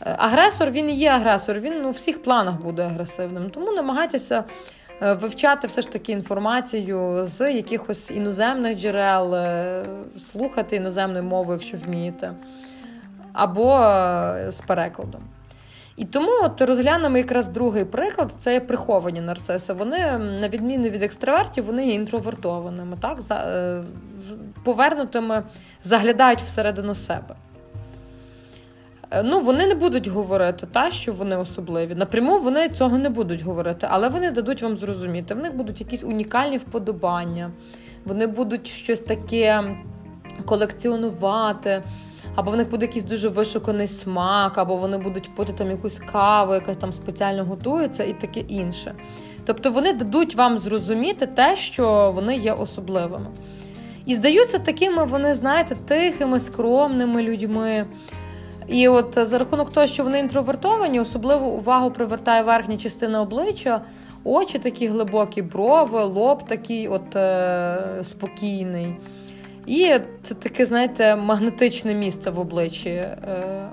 Е, 0.00 0.16
агресор 0.18 0.70
він 0.70 0.90
і 0.90 0.94
є 0.94 1.10
агресор, 1.10 1.58
він 1.58 1.82
ну, 1.82 1.88
у 1.88 1.92
всіх 1.92 2.22
планах 2.22 2.62
буде 2.62 2.82
агресивним. 2.82 3.50
Тому 3.50 3.72
намагайтеся 3.72 4.44
вивчати 5.12 5.66
все 5.66 5.82
ж 5.82 5.92
таки 5.92 6.12
інформацію 6.12 7.26
з 7.26 7.52
якихось 7.52 8.10
іноземних 8.10 8.78
джерел, 8.78 9.34
е, 9.34 9.86
слухати 10.32 10.76
іноземною 10.76 11.24
мовою, 11.24 11.58
якщо 11.58 11.76
вмієте, 11.76 12.34
або 13.32 13.80
е, 13.80 14.46
з 14.50 14.60
перекладом. 14.60 15.20
І 15.96 16.04
тому 16.04 16.30
от 16.42 16.60
розглянемо 16.60 17.18
якраз 17.18 17.48
другий 17.48 17.84
приклад 17.84 18.32
це 18.40 18.52
є 18.52 18.60
приховані 18.60 19.20
нарциси. 19.20 19.72
Вони, 19.72 20.18
на 20.18 20.48
відміну 20.48 20.88
від 20.88 21.02
екстравертів, 21.02 21.64
вони 21.64 21.86
є 21.86 21.94
інтровертованими, 21.94 22.96
так? 23.00 23.18
повернутими, 24.64 25.42
заглядають 25.82 26.40
всередину 26.40 26.94
себе. 26.94 27.34
Е, 29.14 29.22
ну, 29.22 29.40
вони 29.40 29.66
не 29.66 29.74
будуть 29.74 30.06
говорити, 30.06 30.66
та, 30.72 30.90
що 30.90 31.12
вони 31.12 31.36
особливі. 31.36 31.94
Напряму 31.94 32.38
вони 32.38 32.68
цього 32.68 32.98
не 32.98 33.08
будуть 33.08 33.42
говорити, 33.42 33.86
але 33.90 34.08
вони 34.08 34.30
дадуть 34.30 34.62
вам 34.62 34.76
зрозуміти. 34.76 35.34
В 35.34 35.38
них 35.38 35.56
будуть 35.56 35.80
якісь 35.80 36.04
унікальні 36.04 36.56
вподобання, 36.56 37.50
вони 38.04 38.26
будуть 38.26 38.66
щось 38.66 39.00
таке 39.00 39.76
колекціонувати, 40.44 41.82
або 42.34 42.50
в 42.50 42.56
них 42.56 42.70
буде 42.70 42.86
якийсь 42.86 43.04
дуже 43.04 43.28
вишуканий 43.28 43.86
смак, 43.86 44.58
або 44.58 44.76
вони 44.76 44.98
будуть 44.98 45.34
пити 45.34 45.52
там 45.52 45.70
якусь 45.70 46.00
каву, 46.12 46.54
яка 46.54 46.74
там 46.74 46.92
спеціально 46.92 47.44
готується, 47.44 48.04
і 48.04 48.12
таке 48.12 48.40
інше. 48.40 48.94
Тобто 49.44 49.70
вони 49.70 49.92
дадуть 49.92 50.34
вам 50.34 50.58
зрозуміти 50.58 51.26
те, 51.26 51.56
що 51.56 52.12
вони 52.14 52.36
є 52.36 52.52
особливими. 52.52 53.26
І 54.06 54.14
здаються 54.14 54.58
такими, 54.58 55.04
вони, 55.04 55.34
знаєте, 55.34 55.76
тихими, 55.86 56.40
скромними 56.40 57.22
людьми. 57.22 57.86
І 58.68 58.88
от 58.88 59.18
за 59.22 59.38
рахунок 59.38 59.72
того, 59.72 59.86
що 59.86 60.04
вони 60.04 60.18
інтровертовані, 60.18 61.00
особливу 61.00 61.46
увагу 61.46 61.90
привертає 61.90 62.42
верхня 62.42 62.76
частина 62.76 63.20
обличчя, 63.20 63.80
очі 64.24 64.58
такі 64.58 64.86
глибокі, 64.86 65.42
брови, 65.42 66.04
лоб 66.04 66.46
такий 66.46 66.88
от 66.88 67.16
е, 67.16 67.78
спокійний. 68.04 68.96
І 69.66 69.98
це 70.22 70.34
таке, 70.34 70.64
знаєте, 70.64 71.16
магнетичне 71.16 71.94
місце 71.94 72.30
в 72.30 72.38
обличчі 72.38 72.90
е, 72.90 73.18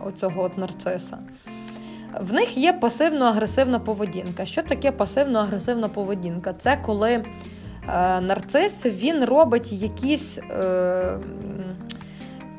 оцього 0.07 0.43
от 0.43 0.57
нарциса. 0.57 1.17
В 2.21 2.33
них 2.33 2.57
є 2.57 2.79
пасивно-агресивна 2.81 3.79
поведінка. 3.79 4.45
Що 4.45 4.63
таке 4.63 4.91
пасивно-агресивна 4.91 5.89
поведінка? 5.89 6.53
Це 6.53 6.77
коли 6.85 7.11
е, 7.11 7.23
нарцис 8.21 8.85
він 8.85 9.25
робить 9.25 9.71
якісь. 9.71 10.37
Е, 10.37 11.17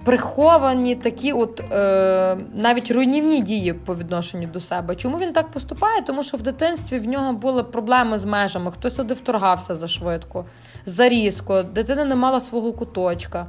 приховані 0.04 0.94
такі, 0.94 1.32
от 1.32 1.60
е, 1.72 2.36
навіть 2.54 2.90
руйнівні 2.90 3.40
дії 3.40 3.72
по 3.72 3.96
відношенню 3.96 4.46
до 4.46 4.60
себе. 4.60 4.96
Чому 4.96 5.18
він 5.18 5.32
так 5.32 5.50
поступає? 5.50 6.02
Тому 6.02 6.22
що 6.22 6.36
в 6.36 6.42
дитинстві 6.42 6.98
в 6.98 7.08
нього 7.08 7.32
були 7.32 7.62
проблеми 7.62 8.18
з 8.18 8.24
межами, 8.24 8.72
хтось 8.72 8.94
сюди 8.94 9.14
вторгався 9.14 9.74
за 9.74 9.88
швидко, 9.88 10.44
за 10.86 11.08
різко, 11.08 11.62
дитина 11.62 12.04
не 12.04 12.14
мала 12.14 12.40
свого 12.40 12.72
куточка. 12.72 13.46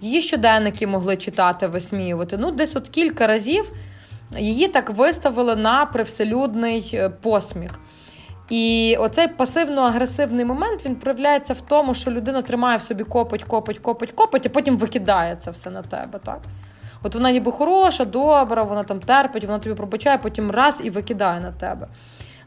Її 0.00 0.20
щоденники 0.20 0.86
могли 0.86 1.16
читати, 1.16 1.66
висміювати. 1.66 2.38
Ну, 2.38 2.50
десь 2.50 2.76
от 2.76 2.88
кілька 2.88 3.26
разів 3.26 3.72
її 4.38 4.68
так 4.68 4.90
виставили 4.90 5.56
на 5.56 5.86
привселюдний 5.86 6.90
е, 6.94 7.08
посміх. 7.08 7.80
І 8.50 8.96
оцей 9.00 9.28
пасивно-агресивний 9.28 10.44
момент 10.44 10.86
він 10.86 10.96
проявляється 10.96 11.52
в 11.54 11.60
тому, 11.60 11.94
що 11.94 12.10
людина 12.10 12.42
тримає 12.42 12.78
в 12.78 12.82
собі 12.82 13.04
копоть, 13.04 13.44
копоть, 13.44 13.78
копоть, 13.78 14.12
копоть, 14.12 14.46
а 14.46 14.48
потім 14.48 14.76
викидає 14.76 15.36
це 15.36 15.50
все 15.50 15.70
на 15.70 15.82
тебе. 15.82 16.18
так? 16.24 16.40
От 17.02 17.14
вона 17.14 17.32
ніби 17.32 17.52
хороша, 17.52 18.04
добра, 18.04 18.62
вона 18.62 18.84
там 18.84 19.00
терпить, 19.00 19.44
вона 19.44 19.58
тобі 19.58 19.74
пробачає, 19.74 20.18
потім 20.18 20.50
раз 20.50 20.80
і 20.84 20.90
викидає 20.90 21.40
на 21.40 21.52
тебе. 21.52 21.86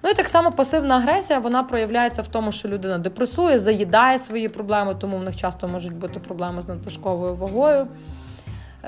Ну 0.03 0.09
і 0.09 0.13
так 0.13 0.27
само 0.27 0.51
пасивна 0.51 0.97
агресія 0.97 1.39
вона 1.39 1.63
проявляється 1.63 2.21
в 2.21 2.27
тому, 2.27 2.51
що 2.51 2.67
людина 2.67 2.97
депресує, 2.97 3.59
заїдає 3.59 4.19
свої 4.19 4.49
проблеми, 4.49 4.95
тому 4.99 5.17
в 5.17 5.23
них 5.23 5.35
часто 5.35 5.67
можуть 5.67 5.93
бути 5.93 6.19
проблеми 6.19 6.61
з 6.61 6.67
надлишковою 6.67 7.35
вагою. 7.35 7.87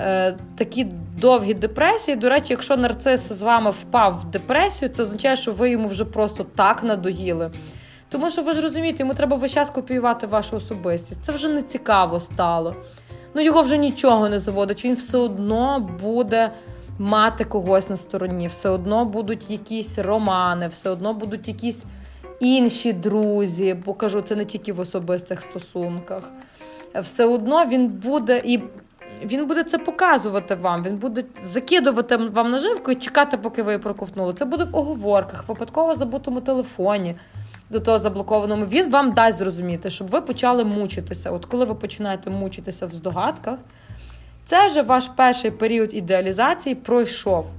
Е, 0.01 0.37
такі 0.55 0.87
довгі 1.21 1.53
депресії. 1.53 2.17
До 2.17 2.29
речі, 2.29 2.47
якщо 2.49 2.77
нарцис 2.77 3.31
з 3.31 3.41
вами 3.41 3.71
впав 3.71 4.19
в 4.25 4.31
депресію, 4.31 4.89
це 4.89 5.03
означає, 5.03 5.35
що 5.35 5.51
ви 5.51 5.69
йому 5.69 5.87
вже 5.87 6.05
просто 6.05 6.45
так 6.55 6.83
надоїли. 6.83 7.51
Тому 8.09 8.29
що 8.29 8.43
ви 8.43 8.53
ж 8.53 8.61
розумієте, 8.61 9.03
йому 9.03 9.13
треба 9.13 9.37
весь 9.37 9.51
час 9.51 9.69
копіювати 9.69 10.27
вашу 10.27 10.55
особистість. 10.55 11.23
Це 11.23 11.31
вже 11.31 11.49
не 11.49 11.61
цікаво 11.61 12.19
стало. 12.19 12.75
Ну 13.33 13.41
його 13.41 13.61
вже 13.61 13.77
нічого 13.77 14.29
не 14.29 14.39
заводить. 14.39 14.85
Він 14.85 14.95
все 14.95 15.17
одно 15.17 15.89
буде 16.01 16.51
мати 16.99 17.43
когось 17.43 17.89
на 17.89 17.97
стороні, 17.97 18.47
все 18.47 18.69
одно 18.69 19.05
будуть 19.05 19.51
якісь 19.51 19.97
романи, 19.97 20.67
все 20.67 20.89
одно 20.89 21.13
будуть 21.13 21.47
якісь 21.47 21.83
інші 22.39 22.93
друзі. 22.93 23.77
Бо 23.85 23.93
кажу, 23.93 24.21
це 24.21 24.35
не 24.35 24.45
тільки 24.45 24.73
в 24.73 24.79
особистих 24.79 25.41
стосунках. 25.41 26.31
Все 26.95 27.25
одно 27.25 27.65
він 27.65 27.87
буде 27.87 28.41
і 28.45 28.59
він 29.23 29.47
буде 29.47 29.63
це 29.63 29.77
показувати 29.77 30.55
вам, 30.55 30.83
він 30.83 30.97
буде 30.97 31.23
закидувати 31.39 32.17
вам 32.17 32.51
наживку 32.51 32.91
і 32.91 32.95
чекати, 32.95 33.37
поки 33.37 33.63
ви 33.63 33.71
її 33.71 33.83
проковтнули. 33.83 34.33
Це 34.33 34.45
буде 34.45 34.63
в 34.63 34.75
оговорках, 34.75 35.47
випадково 35.47 35.93
забутому 35.93 36.41
телефоні, 36.41 37.15
до 37.69 37.79
того 37.79 37.97
заблокованому. 37.97 38.65
Він 38.65 38.89
вам 38.89 39.11
дасть 39.11 39.37
зрозуміти, 39.37 39.89
щоб 39.89 40.07
ви 40.07 40.21
почали 40.21 40.63
мучитися. 40.63 41.31
От 41.31 41.45
коли 41.45 41.65
ви 41.65 41.75
починаєте 41.75 42.29
мучитися 42.29 42.85
в 42.85 42.93
здогадках, 42.93 43.59
це 44.45 44.67
вже 44.67 44.81
ваш 44.81 45.07
перший 45.15 45.51
період 45.51 45.93
ідеалізації 45.93 46.75
пройшов. 46.75 47.51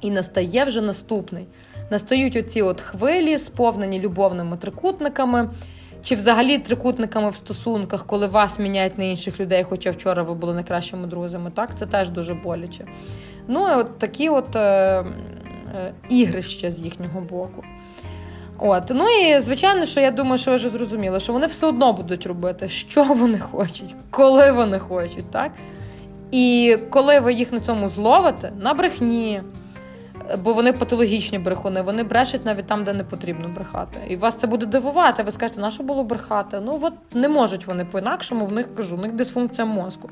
І 0.00 0.10
настає 0.10 0.64
вже 0.64 0.80
наступний. 0.80 1.46
Настають 1.90 2.36
оці 2.36 2.62
от 2.62 2.80
хвилі, 2.80 3.38
сповнені 3.38 4.00
любовними 4.00 4.56
трикутниками. 4.56 5.50
Чи 6.08 6.14
взагалі 6.14 6.58
трикутниками 6.58 7.30
в 7.30 7.34
стосунках, 7.34 8.06
коли 8.06 8.26
вас 8.26 8.58
міняють 8.58 8.98
на 8.98 9.04
інших 9.04 9.40
людей, 9.40 9.64
хоча 9.68 9.90
вчора 9.90 10.22
ви 10.22 10.34
були 10.34 10.54
найкращими 10.54 11.06
друзями, 11.06 11.50
так 11.54 11.78
це 11.78 11.86
теж 11.86 12.08
дуже 12.08 12.34
боляче. 12.34 12.84
Ну 13.48 13.68
і 13.68 13.74
от 13.74 13.98
такі 13.98 14.28
от 14.28 14.56
е, 14.56 14.60
е, 14.60 15.04
ігрища 16.08 16.70
з 16.70 16.80
їхнього 16.80 17.20
боку. 17.20 17.64
От, 18.58 18.82
ну 18.90 19.04
і 19.08 19.40
звичайно, 19.40 19.86
що 19.86 20.00
я 20.00 20.10
думаю, 20.10 20.38
що 20.38 20.50
ви 20.50 20.56
вже 20.56 20.68
зрозуміли, 20.68 21.20
що 21.20 21.32
вони 21.32 21.46
все 21.46 21.66
одно 21.66 21.92
будуть 21.92 22.26
робити, 22.26 22.68
що 22.68 23.02
вони 23.14 23.38
хочуть, 23.38 23.94
коли 24.10 24.52
вони 24.52 24.78
хочуть, 24.78 25.30
так? 25.30 25.52
І 26.30 26.76
коли 26.90 27.20
ви 27.20 27.32
їх 27.32 27.52
на 27.52 27.60
цьому 27.60 27.88
зловите, 27.88 28.52
на 28.60 28.74
брехні 28.74 29.42
бо 30.36 30.52
вони 30.52 30.72
патологічні 30.72 31.38
брехуни, 31.38 31.82
вони 31.82 32.02
брешуть 32.02 32.44
навіть 32.44 32.66
там, 32.66 32.84
де 32.84 32.92
не 32.92 33.04
потрібно 33.04 33.48
брехати. 33.48 34.00
І 34.08 34.16
вас 34.16 34.34
це 34.34 34.46
буде 34.46 34.66
дивувати. 34.66 35.22
Ви 35.22 35.30
скажете, 35.30 35.60
на 35.60 35.70
що 35.70 35.82
було 35.82 36.04
брехати? 36.04 36.60
Ну 36.64 36.78
от 36.82 36.92
не 37.14 37.28
можуть 37.28 37.66
вони 37.66 37.84
по-інакшому, 37.84 38.46
в 38.46 38.52
них 38.52 38.74
кажу, 38.74 38.96
в 38.96 39.00
них 39.00 39.12
дисфункція 39.12 39.64
мозку. 39.66 40.10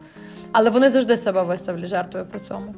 Але 0.53 0.71
вони 0.71 0.90
завжди 0.90 1.17
себе 1.17 1.43
виставлять 1.43 1.87
жертвою 1.87 2.27
при 2.27 2.40
цьому. 2.40 2.75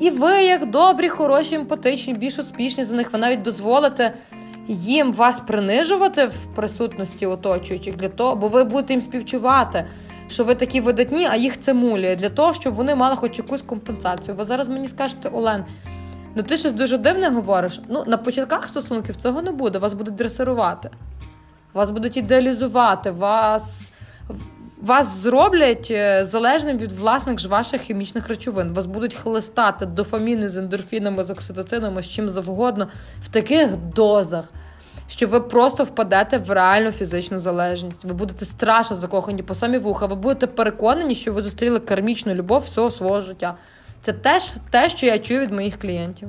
І 0.00 0.10
ви, 0.10 0.44
як 0.44 0.70
добрі, 0.70 1.08
хороші, 1.08 1.54
емпатичні, 1.54 2.14
більш 2.14 2.38
успішні 2.38 2.84
за 2.84 2.96
них, 2.96 3.12
ви 3.12 3.18
навіть 3.18 3.42
дозволите 3.42 4.14
їм 4.68 5.12
вас 5.12 5.40
принижувати 5.40 6.26
в 6.26 6.54
присутності 6.54 7.26
оточуючих 7.26 7.96
для 7.96 8.08
того, 8.08 8.36
бо 8.36 8.48
ви 8.48 8.64
будете 8.64 8.92
їм 8.92 9.02
співчувати. 9.02 9.86
Що 10.28 10.44
ви 10.44 10.54
такі 10.54 10.80
видатні, 10.80 11.26
а 11.30 11.36
їх 11.36 11.60
це 11.60 11.74
мулює 11.74 12.16
для 12.16 12.30
того, 12.30 12.52
щоб 12.52 12.74
вони 12.74 12.94
мали 12.94 13.16
хоч 13.16 13.38
якусь 13.38 13.62
компенсацію. 13.62 14.36
Ви 14.36 14.44
зараз 14.44 14.68
мені 14.68 14.86
скажете, 14.86 15.28
Олен, 15.28 15.64
Ну, 16.34 16.42
ти 16.42 16.56
щось 16.56 16.72
дуже 16.72 16.98
дивне 16.98 17.28
говориш. 17.28 17.80
Ну, 17.88 18.04
на 18.06 18.16
початках 18.16 18.68
стосунків 18.68 19.16
цього 19.16 19.42
не 19.42 19.50
буде. 19.50 19.78
Вас 19.78 19.92
будуть 19.92 20.14
дресирувати, 20.14 20.90
вас 21.74 21.90
будуть 21.90 22.16
ідеалізувати, 22.16 23.10
вас 23.10 23.92
вас 24.82 25.16
зроблять 25.16 25.88
е, 25.90 26.24
залежним 26.24 26.78
від 26.78 26.92
власних 26.92 27.38
ж 27.38 27.48
ваших 27.48 27.80
хімічних 27.80 28.28
речовин. 28.28 28.72
Вас 28.72 28.86
будуть 28.86 29.14
хлистати 29.14 29.86
дофаміни 29.86 30.48
з 30.48 30.56
ендорфінами, 30.56 31.24
з 31.24 31.30
окситоцинами, 31.30 32.02
з 32.02 32.08
чим 32.08 32.28
завгодно, 32.28 32.88
в 33.22 33.28
таких 33.28 33.76
дозах. 33.76 34.44
Що 35.08 35.28
ви 35.28 35.40
просто 35.40 35.84
впадете 35.84 36.38
в 36.38 36.50
реальну 36.50 36.92
фізичну 36.92 37.38
залежність. 37.38 38.04
Ви 38.04 38.12
будете 38.12 38.44
страшно 38.44 38.96
закохані 38.96 39.42
по 39.42 39.54
самі 39.54 39.78
вуха. 39.78 40.06
Ви 40.06 40.14
будете 40.14 40.46
переконані, 40.46 41.14
що 41.14 41.32
ви 41.32 41.42
зустріли 41.42 41.80
кармічну 41.80 42.34
любов 42.34 42.62
всього 42.62 42.90
свого 42.90 43.20
життя. 43.20 43.54
Це 44.08 44.14
теж 44.14 44.54
те, 44.70 44.88
що 44.88 45.06
я 45.06 45.18
чую 45.18 45.40
від 45.40 45.52
моїх 45.52 45.78
клієнтів. 45.78 46.28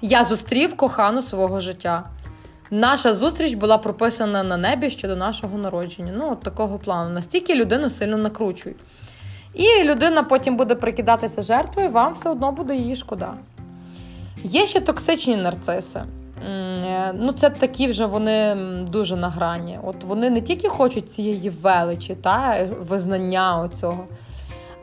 Я 0.00 0.24
зустрів 0.24 0.76
кохану 0.76 1.22
свого 1.22 1.60
життя. 1.60 2.04
Наша 2.70 3.14
зустріч 3.14 3.54
була 3.54 3.78
прописана 3.78 4.42
на 4.42 4.56
небі 4.56 4.90
ще 4.90 5.08
до 5.08 5.16
нашого 5.16 5.58
народження. 5.58 6.12
Ну, 6.16 6.32
от 6.32 6.40
такого 6.40 6.78
плану. 6.78 7.14
Настільки 7.14 7.54
людину 7.54 7.90
сильно 7.90 8.16
накручують. 8.16 8.76
І 9.54 9.84
людина 9.84 10.22
потім 10.22 10.56
буде 10.56 10.74
прикидатися 10.74 11.42
жертвою, 11.42 11.88
вам 11.88 12.12
все 12.12 12.30
одно 12.30 12.52
буде 12.52 12.76
її 12.76 12.96
шкода. 12.96 13.34
Є 14.42 14.66
ще 14.66 14.80
токсичні 14.80 15.36
нарциси. 15.36 16.02
Ну, 17.14 17.32
Це 17.32 17.50
такі 17.50 17.86
вже 17.86 18.06
вони 18.06 18.56
дуже 18.90 19.16
на 19.16 19.30
грані. 19.30 19.78
От 19.82 20.04
Вони 20.04 20.30
не 20.30 20.40
тільки 20.40 20.68
хочуть 20.68 21.12
цієї 21.12 21.50
величі, 21.50 22.14
та 22.14 22.68
визнання 22.80 23.60
оцього. 23.60 24.06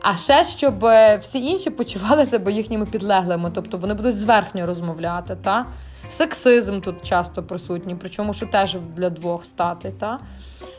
А 0.02 0.16
ще 0.16 0.44
щоб 0.44 0.84
е, 0.84 1.16
всі 1.16 1.44
інші 1.44 1.70
почували 1.70 2.26
себе 2.26 2.52
їхніми 2.52 2.86
підлеглими, 2.86 3.50
тобто 3.54 3.78
вони 3.78 3.94
будуть 3.94 4.18
зверхньо 4.18 4.66
розмовляти. 4.66 5.36
Та? 5.42 5.66
Сексизм 6.10 6.80
тут 6.80 7.02
часто 7.02 7.42
присутній, 7.42 7.96
причому 8.00 8.32
що 8.32 8.46
теж 8.46 8.76
для 8.96 9.10
двох 9.10 9.44
стати. 9.44 9.92
Та? 10.00 10.18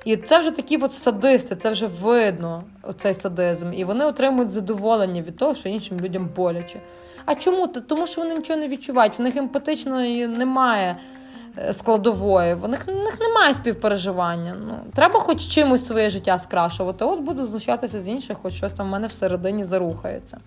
І 0.05 0.17
це 0.17 0.39
вже 0.39 0.51
такі 0.51 0.77
от 0.77 0.93
садисти, 0.93 1.55
це 1.55 1.69
вже 1.69 1.87
видно, 1.87 2.63
оцей 2.83 3.13
садизм. 3.13 3.73
І 3.73 3.83
вони 3.83 4.05
отримують 4.05 4.49
задоволення 4.49 5.21
від 5.21 5.37
того, 5.37 5.53
що 5.53 5.69
іншим 5.69 5.99
людям 5.99 6.29
боляче. 6.35 6.81
А 7.25 7.35
чому? 7.35 7.67
Тому 7.67 8.07
що 8.07 8.21
вони 8.21 8.35
нічого 8.35 8.59
не 8.59 8.67
відчувають, 8.67 9.19
в 9.19 9.21
них 9.21 9.35
емпатичної 9.35 10.27
немає. 10.27 10.97
Е, 11.57 11.73
складової. 11.73 12.53
В 12.53 12.67
них, 12.67 12.87
в 12.87 12.91
них 12.91 13.19
немає 13.19 13.53
співпереживання. 13.53 14.55
Ну, 14.67 14.73
Треба 14.95 15.19
хоч 15.19 15.47
чимось 15.47 15.85
своє 15.85 16.09
життя 16.09 16.39
скрашувати. 16.39 17.05
От 17.05 17.19
буду 17.19 17.45
знущатися 17.45 17.99
з 17.99 18.07
інших, 18.07 18.37
хоч 18.41 18.53
щось 18.53 18.73
там 18.73 18.87
в 18.87 18.89
мене 18.89 19.07
всередині 19.07 19.63
зарухається. 19.63 20.37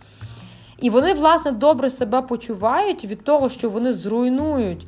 І 0.81 0.91
вони, 0.91 1.15
власне, 1.15 1.53
добре 1.53 1.91
себе 1.91 2.23
почувають 2.23 3.05
від 3.05 3.25
того, 3.25 3.49
що 3.49 3.71
вони 3.71 3.93
зруйнують 3.93 4.87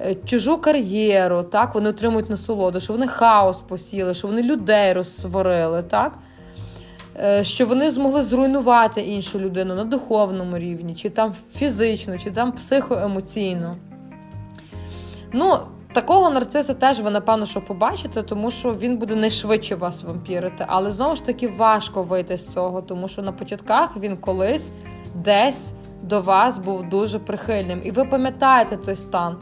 е, 0.00 0.14
чужу 0.14 0.58
кар'єру, 0.58 1.42
так, 1.42 1.74
вони 1.74 1.88
отримують 1.88 2.30
насолоду, 2.30 2.80
що 2.80 2.92
вони 2.92 3.06
хаос 3.06 3.56
посіли, 3.56 4.14
що 4.14 4.28
вони 4.28 4.42
людей 4.42 4.92
розсварили, 4.92 5.82
так? 5.82 6.12
Е, 7.18 7.44
що 7.44 7.66
вони 7.66 7.90
змогли 7.90 8.22
зруйнувати 8.22 9.00
іншу 9.00 9.38
людину 9.40 9.74
на 9.74 9.84
духовному 9.84 10.58
рівні, 10.58 10.94
чи 10.94 11.10
там 11.10 11.34
фізично, 11.54 12.18
чи 12.18 12.30
там 12.30 12.52
психоемоційно. 12.52 13.76
Ну, 15.38 15.58
такого 15.92 16.30
нарциса 16.30 16.74
теж 16.74 17.00
ви, 17.00 17.10
напевно, 17.10 17.46
що 17.46 17.60
побачите, 17.60 18.22
тому 18.22 18.50
що 18.50 18.74
він 18.74 18.96
буде 18.96 19.16
найшвидше 19.16 19.74
вас 19.74 20.04
вампірити. 20.04 20.64
Але 20.68 20.90
знову 20.90 21.16
ж 21.16 21.26
таки 21.26 21.48
важко 21.48 22.02
вийти 22.02 22.36
з 22.36 22.46
цього, 22.46 22.82
тому 22.82 23.08
що 23.08 23.22
на 23.22 23.32
початках 23.32 23.96
він 23.96 24.16
колись 24.16 24.70
десь 25.14 25.74
до 26.02 26.20
вас 26.20 26.58
був 26.58 26.88
дуже 26.88 27.18
прихильним. 27.18 27.80
І 27.84 27.90
ви 27.90 28.04
пам'ятаєте 28.04 28.76
той 28.76 28.96
стан. 28.96 29.36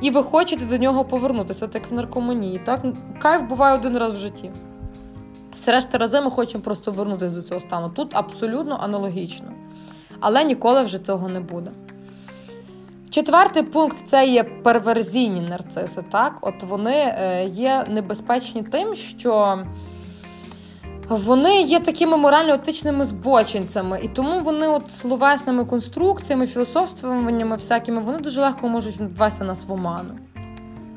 І 0.00 0.10
ви 0.10 0.22
хочете 0.22 0.64
до 0.64 0.78
нього 0.78 1.04
повернутися, 1.04 1.66
так 1.66 1.82
як 1.82 1.90
в 1.90 1.94
наркоманії. 1.94 2.58
Так? 2.58 2.80
Кайф 3.18 3.42
буває 3.42 3.74
один 3.74 3.98
раз 3.98 4.14
в 4.14 4.18
житті. 4.18 4.50
Все 5.52 5.72
решта 5.72 5.98
рази 5.98 6.20
ми 6.20 6.30
хочемо 6.30 6.64
просто 6.64 6.90
вернутися 6.90 7.36
до 7.36 7.42
цього 7.42 7.60
стану. 7.60 7.88
Тут 7.88 8.10
абсолютно 8.14 8.78
аналогічно. 8.82 9.48
Але 10.20 10.44
ніколи 10.44 10.82
вже 10.82 10.98
цього 10.98 11.28
не 11.28 11.40
буде. 11.40 11.70
Четвертий 13.12 13.62
пункт 13.62 13.96
це 14.06 14.26
є 14.26 14.44
перверзійні 14.44 15.40
нарциси. 15.40 16.04
Так, 16.10 16.38
от 16.40 16.62
вони 16.62 16.94
е, 16.94 17.44
є 17.44 17.84
небезпечні 17.88 18.62
тим, 18.62 18.94
що 18.94 19.62
вони 21.08 21.62
є 21.62 21.80
такими 21.80 22.16
морально-етичними 22.16 23.04
збочинцями, 23.04 24.00
і 24.02 24.08
тому 24.08 24.40
вони 24.40 24.68
от 24.68 24.90
словесними 24.90 25.64
конструкціями, 25.64 26.46
філософствуваннями 26.46 27.56
всякими, 27.56 28.00
вони 28.00 28.18
дуже 28.18 28.40
легко 28.40 28.68
можуть 28.68 28.96
ввести 29.00 29.44
нас 29.44 29.64
в 29.64 29.72
оману. 29.72 30.18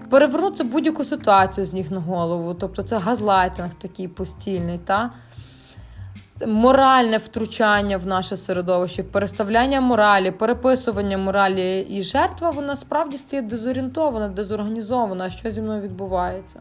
Перевернути 0.10 0.64
будь-яку 0.64 1.06
ситуацію 1.06 1.66
з 1.66 1.74
ніг 1.74 1.92
на 1.92 2.00
голову, 2.00 2.54
тобто 2.54 2.84
це 2.84 2.98
газлайтинг 2.98 3.74
такий 3.74 4.08
постільний. 4.08 4.78
Та? 4.78 5.12
Моральне 6.42 7.18
втручання 7.18 7.98
в 7.98 8.08
наше 8.08 8.38
середовище, 8.38 9.04
переставляння 9.04 9.82
моралі, 9.82 10.32
переписування 10.32 11.18
моралі 11.18 11.88
і 11.90 12.02
жертва, 12.02 12.50
вона 12.50 12.76
справді 12.76 13.18
стає 13.18 13.42
дезорієнтована, 13.42 14.28
дезорганізована, 14.28 15.30
що 15.30 15.52
зі 15.52 15.62
мною 15.62 15.82
відбувається. 15.82 16.60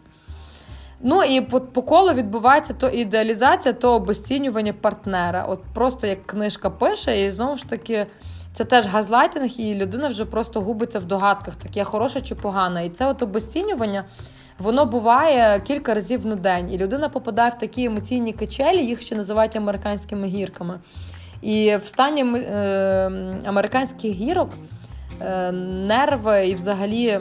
Ну 1.00 1.22
і 1.22 1.40
по, 1.40 1.60
по 1.60 1.82
колу 1.82 2.12
відбувається 2.12 2.74
то 2.74 2.88
ідеалізація, 2.88 3.74
то 3.74 3.94
обесцінювання 3.94 4.72
партнера. 4.72 5.44
От 5.44 5.60
просто 5.74 6.06
як 6.06 6.26
книжка 6.26 6.70
пише, 6.70 7.24
і 7.24 7.30
знову 7.30 7.56
ж 7.56 7.68
таки. 7.68 8.06
Це 8.52 8.64
теж 8.64 8.86
газлайтинг, 8.86 9.50
і 9.56 9.74
людина 9.74 10.08
вже 10.08 10.24
просто 10.24 10.60
губиться 10.60 10.98
в 10.98 11.04
догадках, 11.04 11.56
так 11.56 11.76
я 11.76 11.84
хороша 11.84 12.20
чи 12.20 12.34
погана. 12.34 12.80
І 12.80 12.90
це 12.90 13.06
от 13.06 13.22
обесцінювання, 13.22 14.04
воно 14.58 14.86
буває 14.86 15.60
кілька 15.60 15.94
разів 15.94 16.26
на 16.26 16.36
день. 16.36 16.72
І 16.72 16.78
людина 16.78 17.08
попадає 17.08 17.50
в 17.50 17.58
такі 17.58 17.84
емоційні 17.84 18.32
качелі, 18.32 18.86
їх 18.86 19.00
ще 19.00 19.16
називають 19.16 19.56
американськими 19.56 20.26
гірками. 20.26 20.80
І 21.42 21.76
в 21.76 21.86
стані 21.86 22.22
е, 22.22 23.10
американських 23.44 24.12
гірок 24.12 24.50
е, 25.20 25.52
нерви 25.52 26.46
і 26.48 26.54
взагалі 26.54 27.20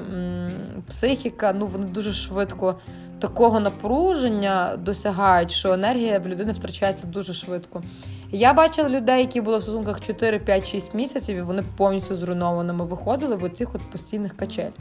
психіка, 0.88 1.54
ну 1.54 1.66
вони 1.66 1.86
дуже 1.86 2.14
швидко 2.14 2.76
такого 3.20 3.60
напруження 3.60 4.78
досягають, 4.78 5.52
що 5.52 5.74
енергія 5.74 6.20
в 6.20 6.28
людини 6.28 6.52
втрачається 6.52 7.08
дуже 7.08 7.34
швидко. 7.34 7.84
Я 8.32 8.54
бачила 8.54 8.90
людей, 8.90 9.20
які 9.20 9.42
були 9.42 9.58
в 9.58 9.62
стосунках 9.62 10.02
4, 10.02 10.40
5, 10.40 10.68
6 10.68 10.94
місяців, 10.94 11.38
і 11.38 11.42
вони 11.42 11.64
повністю 11.78 12.16
зруйнованими 12.16 12.86
виходили 12.86 13.36
в 13.36 13.44
оцих 13.44 13.76
от 13.76 13.82
постійних 13.92 14.38
качель. 14.38 14.72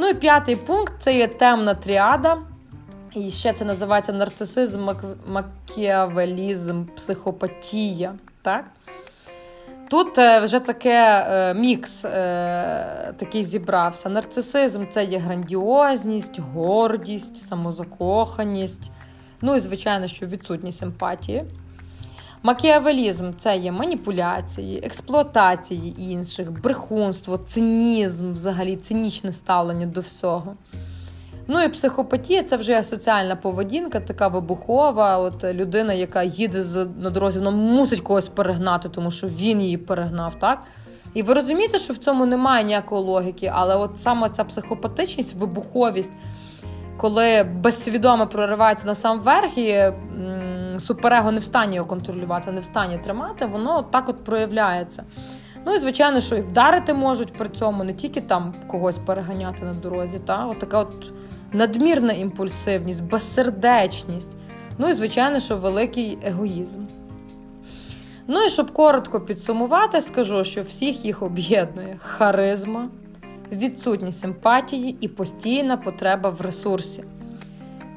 Ну 0.00 0.08
і 0.08 0.14
п'ятий 0.14 0.56
пункт 0.56 0.92
це 0.98 1.16
є 1.16 1.28
темна 1.28 1.74
тріада. 1.74 2.38
І 3.14 3.30
ще 3.30 3.52
це 3.52 3.64
називається 3.64 4.12
нарцисизм, 4.12 4.88
макіавелізм, 5.26 6.84
психопатія. 6.84 8.14
Так? 8.42 8.64
Тут 9.90 10.18
е, 10.18 10.40
вже 10.40 10.60
таке 10.60 11.26
е, 11.28 11.54
мікс 11.54 12.04
е, 12.04 13.14
такий 13.18 13.44
зібрався. 13.44 14.08
Нарцисизм 14.08 14.84
це 14.90 15.04
є 15.04 15.18
грандіозність, 15.18 16.40
гордість, 16.40 17.48
самозакоханість. 17.48 18.90
Ну 19.40 19.56
і, 19.56 19.60
звичайно, 19.60 20.06
що 20.06 20.26
відсутність 20.26 20.82
емпатії. 20.82 21.44
Макіавелізм 22.42 23.32
це 23.38 23.56
є 23.56 23.72
маніпуляції, 23.72 24.80
експлуатації 24.84 26.02
інших, 26.12 26.52
брехунство, 26.62 27.38
цинізм, 27.38 28.32
взагалі 28.32 28.76
цинічне 28.76 29.32
ставлення 29.32 29.86
до 29.86 30.00
всього. 30.00 30.54
Ну 31.50 31.62
і 31.62 31.68
психопатія 31.68 32.42
це 32.42 32.56
вже 32.56 32.82
соціальна 32.82 33.36
поведінка, 33.36 34.00
така 34.00 34.28
вибухова. 34.28 35.18
От 35.18 35.44
людина, 35.44 35.92
яка 35.92 36.22
їде 36.22 36.64
на 37.00 37.10
дорозі, 37.10 37.38
вона 37.38 37.50
мусить 37.50 38.00
когось 38.00 38.28
перегнати, 38.28 38.88
тому 38.88 39.10
що 39.10 39.26
він 39.26 39.62
її 39.62 39.76
перегнав, 39.76 40.34
так? 40.34 40.62
І 41.14 41.22
ви 41.22 41.34
розумієте, 41.34 41.78
що 41.78 41.92
в 41.92 41.96
цьому 41.96 42.26
немає 42.26 42.64
ніякої 42.64 43.02
логіки, 43.02 43.52
але 43.54 43.76
от 43.76 43.98
саме 43.98 44.30
ця 44.30 44.44
психопатичність, 44.44 45.34
вибуховість, 45.34 46.12
коли 46.96 47.42
безсвідомо 47.42 48.26
проривається 48.26 48.86
на 48.86 48.94
сам 48.94 49.20
верх 49.20 49.58
і 49.58 49.92
суперего 50.88 51.32
не 51.32 51.40
в 51.40 51.44
стані 51.44 51.76
його 51.76 51.88
контролювати, 51.88 52.52
не 52.52 52.60
в 52.60 52.64
стані 52.64 52.98
тримати, 52.98 53.46
воно 53.46 53.78
от 53.78 53.90
так 53.90 54.08
от 54.08 54.24
проявляється. 54.24 55.04
Ну 55.66 55.74
і 55.74 55.78
звичайно, 55.78 56.20
що 56.20 56.36
і 56.36 56.40
вдарити 56.40 56.94
можуть 56.94 57.32
при 57.32 57.48
цьому, 57.48 57.84
не 57.84 57.92
тільки 57.92 58.20
там 58.20 58.54
когось 58.66 58.98
переганяти 58.98 59.64
на 59.64 59.74
дорозі. 59.74 60.18
Та? 60.18 60.46
От 60.46 60.58
така 60.58 60.78
от 60.78 61.12
надмірна 61.52 62.12
імпульсивність, 62.12 63.04
безсердечність. 63.04 64.32
Ну 64.78 64.88
і, 64.88 64.94
звичайно, 64.94 65.40
що 65.40 65.56
великий 65.56 66.18
егоїзм. 66.22 66.80
Ну 68.26 68.44
і 68.44 68.48
щоб 68.48 68.72
коротко 68.72 69.20
підсумувати, 69.20 70.00
скажу, 70.00 70.44
що 70.44 70.62
всіх 70.62 71.04
їх 71.04 71.22
об'єднує 71.22 71.98
харизма, 71.98 72.88
відсутність 73.52 74.24
емпатії 74.24 74.96
і 75.00 75.08
постійна 75.08 75.76
потреба 75.76 76.30
в 76.30 76.40
ресурсі. 76.40 77.04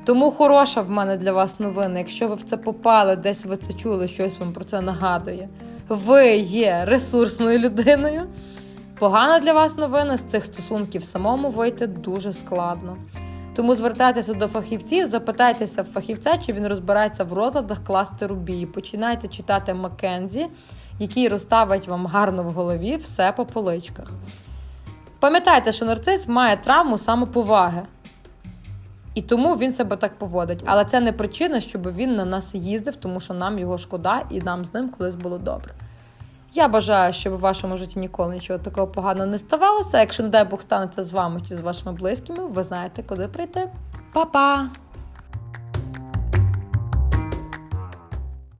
Тому 0.06 0.32
хороша 0.32 0.82
в 0.82 0.90
мене 0.90 1.18
для 1.18 1.32
вас 1.32 1.60
новина. 1.60 2.00
Якщо 2.00 2.28
ви 2.28 2.36
в 2.36 2.44
це 2.44 2.58
попали, 2.58 3.16
десь 3.16 3.46
ви 3.46 3.58
це 3.58 3.74
чули, 3.74 4.08
щось 4.08 4.40
вам 4.40 4.54
про 4.54 4.64
це 4.64 4.82
нагадує. 4.82 5.50
Ви 5.90 6.36
є 6.38 6.86
ресурсною 6.86 7.60
людиною. 7.60 8.28
Погана 9.00 9.40
для 9.40 9.54
вас 9.54 9.78
новина 9.78 10.18
з 10.18 10.22
цих 10.22 10.46
стосунків 10.46 11.04
самому 11.04 11.50
вийти 11.50 11.88
дуже 11.88 12.34
складно. 12.34 12.98
Тому 13.56 13.76
звертайтеся 13.76 14.34
до 14.34 14.48
фахівців, 14.48 15.06
запитайтеся 15.06 15.82
в 15.82 15.86
фахівця, 15.86 16.38
чи 16.38 16.54
він 16.54 16.68
розбирається 16.68 17.24
в 17.24 17.34
розладах 17.34 17.84
кластеру 17.84 18.36
рубії. 18.36 18.66
Починайте 18.66 19.28
читати 19.28 19.74
Маккензі, 19.74 20.48
який 21.00 21.28
розставить 21.28 21.88
вам 21.88 22.06
гарно 22.06 22.44
в 22.44 22.52
голові 22.52 22.96
все 22.96 23.32
по 23.32 23.46
поличках. 23.46 24.08
Пам'ятайте, 25.20 25.72
що 25.72 25.86
нарцис 25.86 26.28
має 26.28 26.58
травму 26.58 26.98
самоповаги. 26.98 27.82
І 29.14 29.22
тому 29.22 29.56
він 29.56 29.74
себе 29.74 29.98
так 29.98 30.18
поводить. 30.18 30.64
Але 30.66 30.86
це 30.86 31.00
не 31.00 31.12
причина, 31.12 31.60
щоб 31.60 31.96
він 31.96 32.16
на 32.16 32.26
нас 32.26 32.56
їздив, 32.56 32.96
тому 32.96 33.20
що 33.20 33.34
нам 33.34 33.60
його 33.60 33.78
шкода 33.78 34.22
і 34.30 34.42
нам 34.42 34.66
з 34.66 34.74
ним 34.74 34.90
колись 34.90 35.16
було 35.16 35.38
добре. 35.38 35.74
Я 36.54 36.68
бажаю, 36.68 37.14
щоб 37.14 37.34
у 37.34 37.38
вашому 37.38 37.78
житті 37.78 38.00
ніколи 38.00 38.34
нічого 38.34 38.60
такого 38.60 38.88
поганого 38.88 39.26
не 39.26 39.38
ставалося. 39.38 40.00
Якщо, 40.00 40.24
не 40.24 40.30
дай 40.30 40.44
Бог, 40.44 40.62
станеться 40.62 41.04
з 41.04 41.12
вами 41.12 41.42
чи 41.50 41.56
з 41.56 41.60
вашими 41.60 41.92
близькими, 41.92 42.48
ви 42.48 42.64
знаєте, 42.64 43.04
куди 43.04 43.28
прийти. 43.28 43.70
Па-па! 44.14 44.70